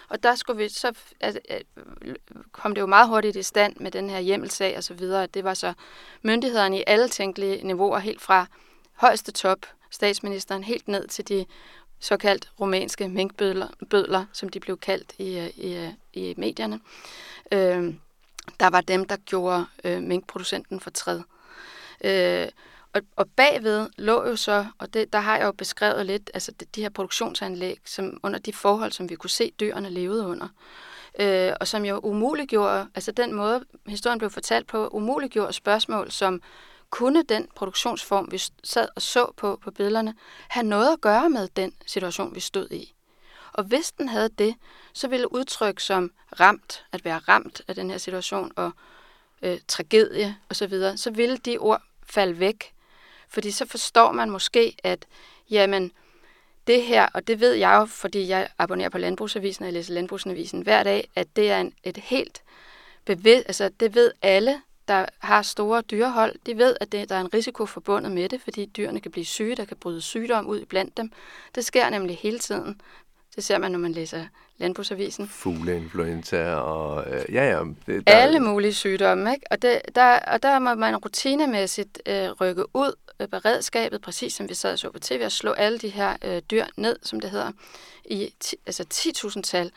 [0.10, 1.40] Og der skulle vi så, altså,
[2.52, 5.34] kom det jo meget hurtigt i stand med den her hjemmelsag og så videre, at
[5.34, 5.74] det var så
[6.22, 8.46] myndighederne i alle tænkelige niveauer, helt fra
[8.94, 11.46] højeste top, statsministeren, helt ned til de
[12.00, 16.80] såkaldt romanske minkbødler, bødler, som de blev kaldt i, i, i medierne.
[17.52, 17.94] Øh,
[18.60, 21.22] der var dem, der gjorde øh, minkproducenten for træd.
[22.04, 22.48] Øh,
[22.94, 26.52] og, og bagved lå jo så, og det, der har jeg jo beskrevet lidt, altså
[26.52, 30.48] de, de her produktionsanlæg, som under de forhold, som vi kunne se dyrene levede under.
[31.20, 36.42] Øh, og som jo umuliggjorde, altså den måde, historien blev fortalt på, umuliggjorde spørgsmål, som
[36.90, 40.16] kunne den produktionsform, vi sad og så på på billederne,
[40.48, 42.94] have noget at gøre med den situation, vi stod i?
[43.54, 44.56] Og hvis den havde det,
[44.94, 48.72] så ville udtryk som ramt, at være ramt af den her situation, og
[49.42, 52.74] øh, tragedie osv., så, videre, så ville de ord falde væk.
[53.28, 55.06] Fordi så forstår man måske, at
[55.50, 55.92] jamen,
[56.68, 59.94] det her, og det ved jeg jo, fordi jeg abonnerer på Landbrugsavisen, og jeg læser
[59.94, 62.42] Landbrugsavisen hver dag, at det er en, et helt
[63.06, 67.22] bevidst, altså det ved alle, der har store dyrehold, de ved, at det, der er
[67.22, 70.66] en risiko forbundet med det, fordi dyrene kan blive syge, der kan bryde sygdom ud
[70.66, 71.12] blandt dem.
[71.56, 72.82] Det sker nemlig hele tiden.
[73.40, 74.26] Det ser man, når man læser
[74.58, 75.28] Landbrugsavisen.
[75.28, 77.64] Fugleinfluenza og øh, ja, ja.
[77.86, 78.14] Det, der...
[78.14, 79.46] Alle mulige sygdomme, ikke?
[79.52, 84.50] Og, det, der, og der må man rutinemæssigt øh, rykke ud øh, beredskabet, præcis som
[84.50, 87.20] vi sad og så på tv, og slå alle de her øh, dyr ned, som
[87.20, 87.52] det hedder,
[88.06, 89.72] i ti, altså 10.000 tal.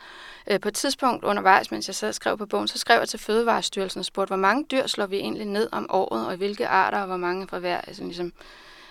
[0.47, 3.09] Øh, på et tidspunkt undervejs, mens jeg sad og skrev på bogen, så skrev jeg
[3.09, 6.67] til Fødevarestyrelsen og spurgte, hvor mange dyr slår vi egentlig ned om året, og hvilke
[6.67, 8.33] arter, og hvor mange fra hver, altså ligesom,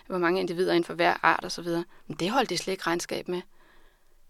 [0.07, 1.69] hvor mange individer inden for hver art osv.
[2.07, 3.43] Men det holdt de slet ikke regnskab med.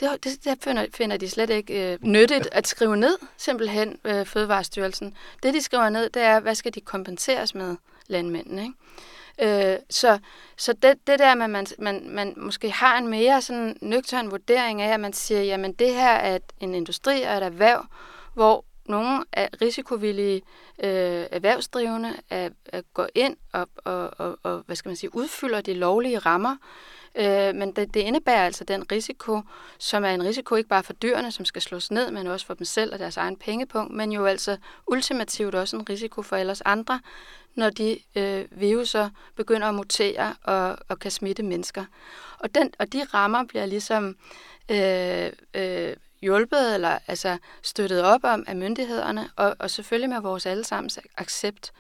[0.02, 4.26] Det, det, det finder, finder de slet ikke øh, nyttigt at skrive ned, simpelthen øh,
[4.26, 5.14] Fødevarestyrelsen.
[5.42, 7.76] Det, de skriver ned, det er, hvad skal de kompenseres med,
[8.06, 8.62] landmændene.
[8.62, 9.72] Ikke?
[9.72, 10.18] Øh, så
[10.56, 14.30] så det, det der med, at man, man, man måske har en mere sådan nøgtern
[14.30, 17.86] vurdering af, at man siger, jamen det her er en industri og et erhverv,
[18.34, 20.42] hvor nogle af risikovillige
[20.82, 25.60] øh, erhvervsdrivende er, er går ind og, og, og, og hvad skal man sige, udfylder
[25.60, 26.56] de lovlige rammer,
[27.14, 29.40] Øh, men det, det indebærer altså den risiko,
[29.78, 32.54] som er en risiko ikke bare for dyrene, som skal slås ned, men også for
[32.54, 34.56] dem selv og deres egen pengepunkt, men jo altså
[34.86, 37.00] ultimativt også en risiko for ellers andre,
[37.54, 41.84] når de øh, viruser begynder at mutere og, og kan smitte mennesker.
[42.38, 44.16] Og, den, og de rammer bliver ligesom
[44.70, 50.46] øh, øh, hjulpet eller altså støttet op om af myndighederne, og, og selvfølgelig med vores
[50.46, 51.72] allesammens accept.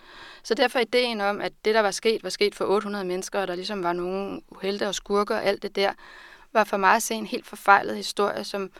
[0.42, 3.48] Så derfor ideen om, at det, der var sket, var sket for 800 mennesker, og
[3.48, 5.92] der ligesom var nogle uhelte og skurker og alt det der,
[6.52, 8.70] var for mig at se en helt forfejlet historie, som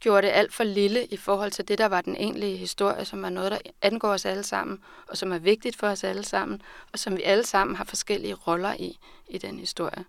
[0.00, 3.22] gjorde det alt for lille i forhold til det, der var den egentlige historie, som
[3.22, 6.62] var noget, der angår os alle sammen, og som er vigtigt for os alle sammen,
[6.92, 8.98] og som vi alle sammen har forskellige roller i,
[9.28, 10.04] i den historie.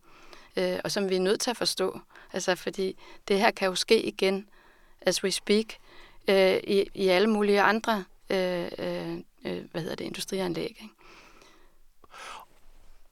[0.57, 1.99] Øh, og som vi er nødt til at forstå.
[2.33, 2.97] Altså, fordi
[3.27, 4.47] det her kan jo ske igen,
[5.01, 5.65] as we speak,
[6.29, 10.65] øh, i, i alle mulige andre øh, øh, øh hvad hedder det, industrianlæg.
[10.65, 10.89] Ikke?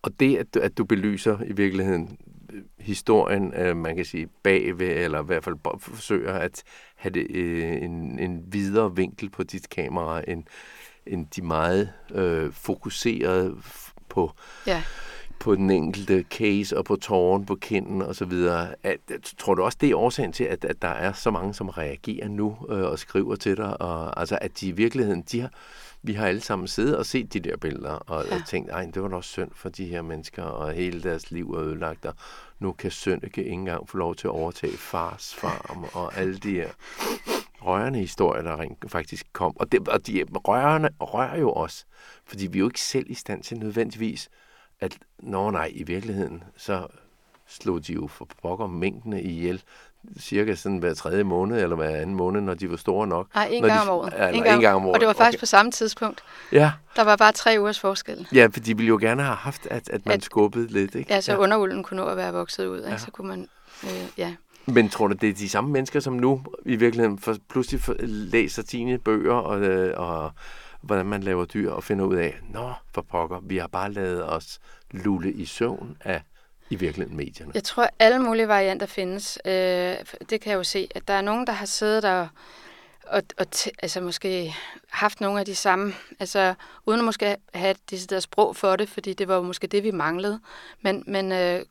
[0.01, 2.17] Og det, at du, at du belyser i virkeligheden
[2.53, 6.63] øh, historien, øh, man kan sige, bagved, eller i hvert fald forsøger at
[6.95, 10.43] have det, øh, en, en videre vinkel på dit kamera, end,
[11.05, 13.57] end de meget øh, fokuserede
[14.09, 14.31] på,
[14.67, 14.83] ja.
[15.39, 18.67] På den enkelte case, og på tåren, på kinden og så videre.
[18.83, 18.99] At,
[19.37, 22.27] tror du også, det er årsagen til, at, at der er så mange, som reagerer
[22.27, 25.49] nu øh, og skriver til dig, og altså at de i virkeligheden, de har
[26.01, 28.35] vi har alle sammen siddet og set de der billeder, og, ja.
[28.35, 31.51] og tænkt, ej, det var nok synd for de her mennesker, og hele deres liv
[31.51, 32.15] er ødelagt, og
[32.59, 36.51] nu kan Sønneke ikke engang få lov til at overtage fars farm, og alle de
[36.51, 36.69] her
[37.61, 39.57] rørende historier, der rent faktisk kom.
[39.57, 41.85] Og, det, og de rørende rører jo os,
[42.25, 44.29] fordi vi er jo ikke selv i stand til nødvendigvis,
[44.81, 46.87] at når nej, i virkeligheden, så
[47.47, 49.63] slog de jo for pokker mængdene ihjel
[50.19, 53.27] cirka sådan hver tredje måned, eller hver anden måned, når de var store nok.
[53.35, 54.13] Nej, en gang de, om året.
[54.13, 54.93] En, en, gang, en gang om året.
[54.93, 55.39] Og det var faktisk okay.
[55.39, 56.23] på samme tidspunkt.
[56.51, 56.71] Ja.
[56.95, 58.27] Der var bare tre ugers forskel.
[58.33, 61.13] Ja, for de ville jo gerne have haft, at, at man at, skubbede lidt, ikke?
[61.13, 61.37] Ja, så ja.
[61.37, 62.89] underulden kunne nå at være vokset ud, ikke?
[62.89, 62.97] Ja.
[62.97, 63.47] så kunne man,
[63.83, 64.35] øh, ja.
[64.65, 67.95] Men tror du, det er de samme mennesker, som nu i virkeligheden for, pludselig for,
[67.99, 70.31] læser sine bøger og, øh, og
[70.81, 74.29] hvordan man laver dyr og finder ud af, nå, for pokker, vi har bare lavet
[74.29, 74.59] os
[74.91, 76.21] lulle i søvn af
[76.69, 77.51] i virkeligheden medierne.
[77.55, 79.39] Jeg tror, alle mulige varianter findes.
[79.45, 79.51] Øh,
[80.29, 82.27] det kan jeg jo se, at der er nogen, der har siddet og,
[83.03, 84.55] og, og t- altså måske
[84.89, 86.53] haft nogle af de samme, altså
[86.85, 89.83] uden at måske have et der sprog for det, fordi det var jo måske det,
[89.83, 90.39] vi manglede,
[90.81, 91.61] men, men øh,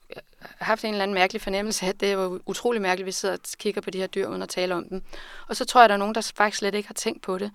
[0.58, 3.34] haft en eller anden mærkelig fornemmelse af, at det var utrolig mærkeligt, at vi sidder
[3.34, 5.02] og kigger på de her dyr uden at tale om dem.
[5.48, 7.38] Og så tror jeg, at der er nogen, der faktisk slet ikke har tænkt på
[7.38, 7.50] det.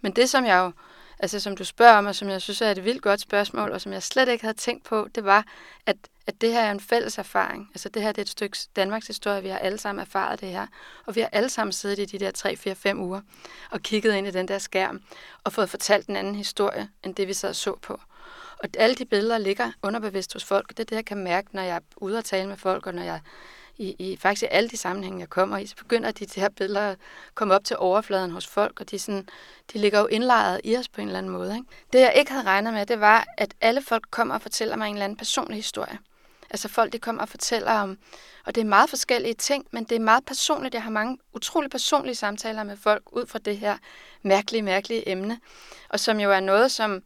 [0.00, 0.72] Men det, som jeg jo
[1.18, 3.80] altså som du spørger om, og som jeg synes er et vildt godt spørgsmål, og
[3.80, 5.44] som jeg slet ikke havde tænkt på, det var,
[5.86, 5.96] at,
[6.26, 7.70] at det her er en fælles erfaring.
[7.74, 10.48] Altså det her det er et stykke Danmarks historie, vi har alle sammen erfaret det
[10.48, 10.66] her,
[11.06, 13.20] og vi har alle sammen siddet i de der 3, 4, 5 uger
[13.70, 15.00] og kigget ind i den der skærm
[15.44, 18.00] og fået fortalt en anden historie, end det vi sad og så på.
[18.58, 21.62] Og alle de billeder ligger underbevidst hos folk, det er det, jeg kan mærke, når
[21.62, 23.20] jeg er ude og tale med folk, og når jeg
[23.78, 26.48] i, i faktisk i alle de sammenhænge, jeg kommer i, så begynder de, de her
[26.48, 26.98] billeder at
[27.34, 29.28] komme op til overfladen hos folk, og de, sådan,
[29.72, 31.54] de ligger jo indlejret i os på en eller anden måde.
[31.54, 31.66] Ikke?
[31.92, 34.88] Det, jeg ikke havde regnet med, det var, at alle folk kommer og fortæller mig
[34.88, 35.98] en eller anden personlig historie.
[36.50, 37.98] Altså folk, de kommer og fortæller om,
[38.44, 40.74] og det er meget forskellige ting, men det er meget personligt.
[40.74, 43.76] Jeg har mange utrolig personlige samtaler med folk ud fra det her
[44.22, 45.40] mærkelige, mærkelige emne,
[45.88, 47.02] og som jo er noget, som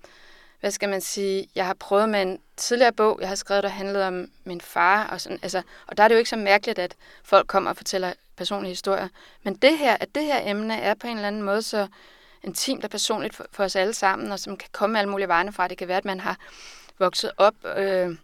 [0.61, 3.69] hvad skal man sige, jeg har prøvet med en tidligere bog, jeg har skrevet, der
[3.69, 6.79] handlede om min far, og, sådan, altså, og der er det jo ikke så mærkeligt,
[6.79, 9.09] at folk kommer og fortæller personlige historier.
[9.43, 11.87] Men det her, at det her emne er på en eller anden måde så
[12.43, 15.53] intimt og personligt for, for os alle sammen, og som kan komme alle mulige vegne
[15.53, 15.69] fra.
[15.69, 16.37] Det kan være, at man har
[16.99, 18.17] vokset op øh,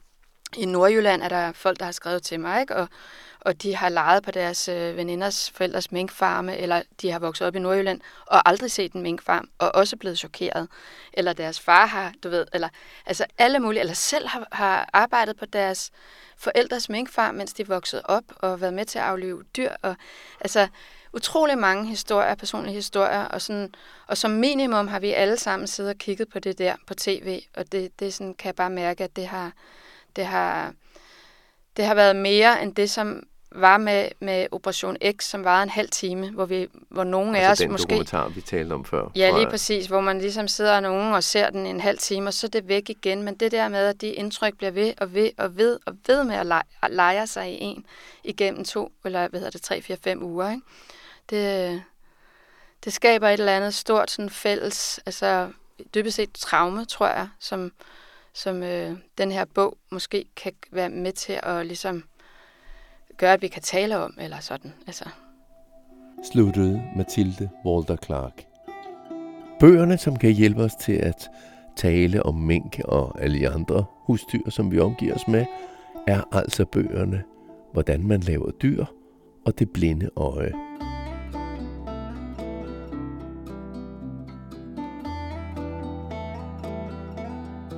[0.57, 2.76] i Nordjylland, er der folk, der har skrevet til mig, ikke?
[2.76, 2.89] Og,
[3.47, 7.57] og de har leget på deres øh, veninders forældres minkfarme, eller de har vokset op
[7.57, 10.68] i Nordjylland og aldrig set en minkfarm, og også blevet chokeret.
[11.12, 12.68] Eller deres far har, du ved, eller
[13.07, 15.90] altså alle mulige, eller selv har, har arbejdet på deres
[16.36, 19.70] forældres minkfarm, mens de voksede op og været med til at aflive dyr.
[19.82, 19.97] Og,
[20.40, 20.68] altså
[21.12, 23.74] utrolig mange historier, personlige historier, og, sådan,
[24.07, 27.42] og som minimum har vi alle sammen siddet og kigget på det der på tv,
[27.57, 29.53] og det, det sådan, kan jeg bare mærke, at det har,
[30.16, 30.72] det har,
[31.76, 33.22] det har været mere end det, som
[33.61, 37.48] var med, med Operation X, som var en halv time, hvor, vi, hvor nogen altså
[37.48, 37.90] af os den måske...
[37.90, 39.11] dokumentar, vi talte om før.
[39.14, 42.34] Ja, lige præcis, hvor man ligesom sidder nogen og ser den en halv time, og
[42.34, 43.22] så er det væk igen.
[43.22, 46.24] Men det der med, at de indtryk bliver ved og ved og ved og ved
[46.24, 47.86] med at lege, lege sig i en
[48.24, 50.62] igennem to, eller hvad hedder det, tre, fire, fem uger, ikke?
[51.30, 51.82] Det,
[52.84, 55.48] det skaber et eller andet stort sådan fælles, altså
[55.94, 57.72] dybest set traume, tror jeg, som,
[58.32, 62.04] som øh, den her bog måske kan være med til at ligesom
[63.16, 64.72] gør, at vi kan tale om, eller sådan.
[64.86, 65.04] Altså.
[66.32, 68.42] Sluttede Mathilde Walter Clark.
[69.60, 71.28] Bøgerne, som kan hjælpe os til at
[71.76, 75.46] tale om mink og alle de andre husdyr, som vi omgiver os med,
[76.06, 77.22] er altså bøgerne
[77.72, 78.84] Hvordan man laver dyr
[79.46, 80.52] og Det blinde øje.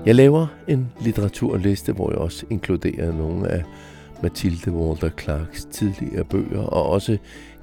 [0.06, 3.64] Jeg laver en litteraturliste, hvor jeg også inkluderer nogle af
[4.22, 7.18] Mathilde Walter Clarks tidligere bøger, og også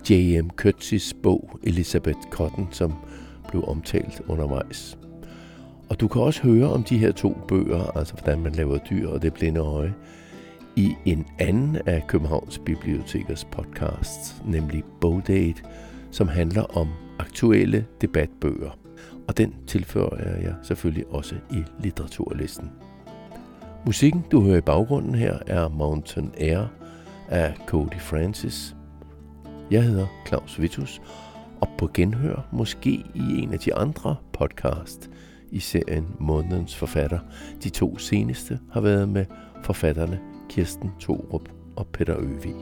[0.09, 0.49] J.M.
[0.49, 2.93] Coetzee bog Elizabeth Cotton, som
[3.49, 4.97] blev omtalt undervejs.
[5.89, 9.09] Og du kan også høre om de her to bøger, altså hvordan man laver dyr
[9.09, 9.93] og det blinde øje,
[10.75, 15.63] i en anden af Københavns Bibliotekers podcasts, nemlig Bogdate,
[16.11, 16.87] som handler om
[17.19, 18.77] aktuelle debatbøger.
[19.27, 22.69] Og den tilføjer jeg selvfølgelig også i litteraturlisten.
[23.85, 26.65] Musikken, du hører i baggrunden her, er Mountain Air
[27.29, 28.75] af Cody Francis.
[29.71, 31.01] Jeg hedder Claus Vitus,
[31.61, 35.09] og på genhør måske i en af de andre podcast
[35.51, 37.19] i serien Månedens Forfatter.
[37.63, 39.25] De to seneste har været med
[39.63, 40.19] forfatterne
[40.49, 42.55] Kirsten Thorup og Peter Øvig.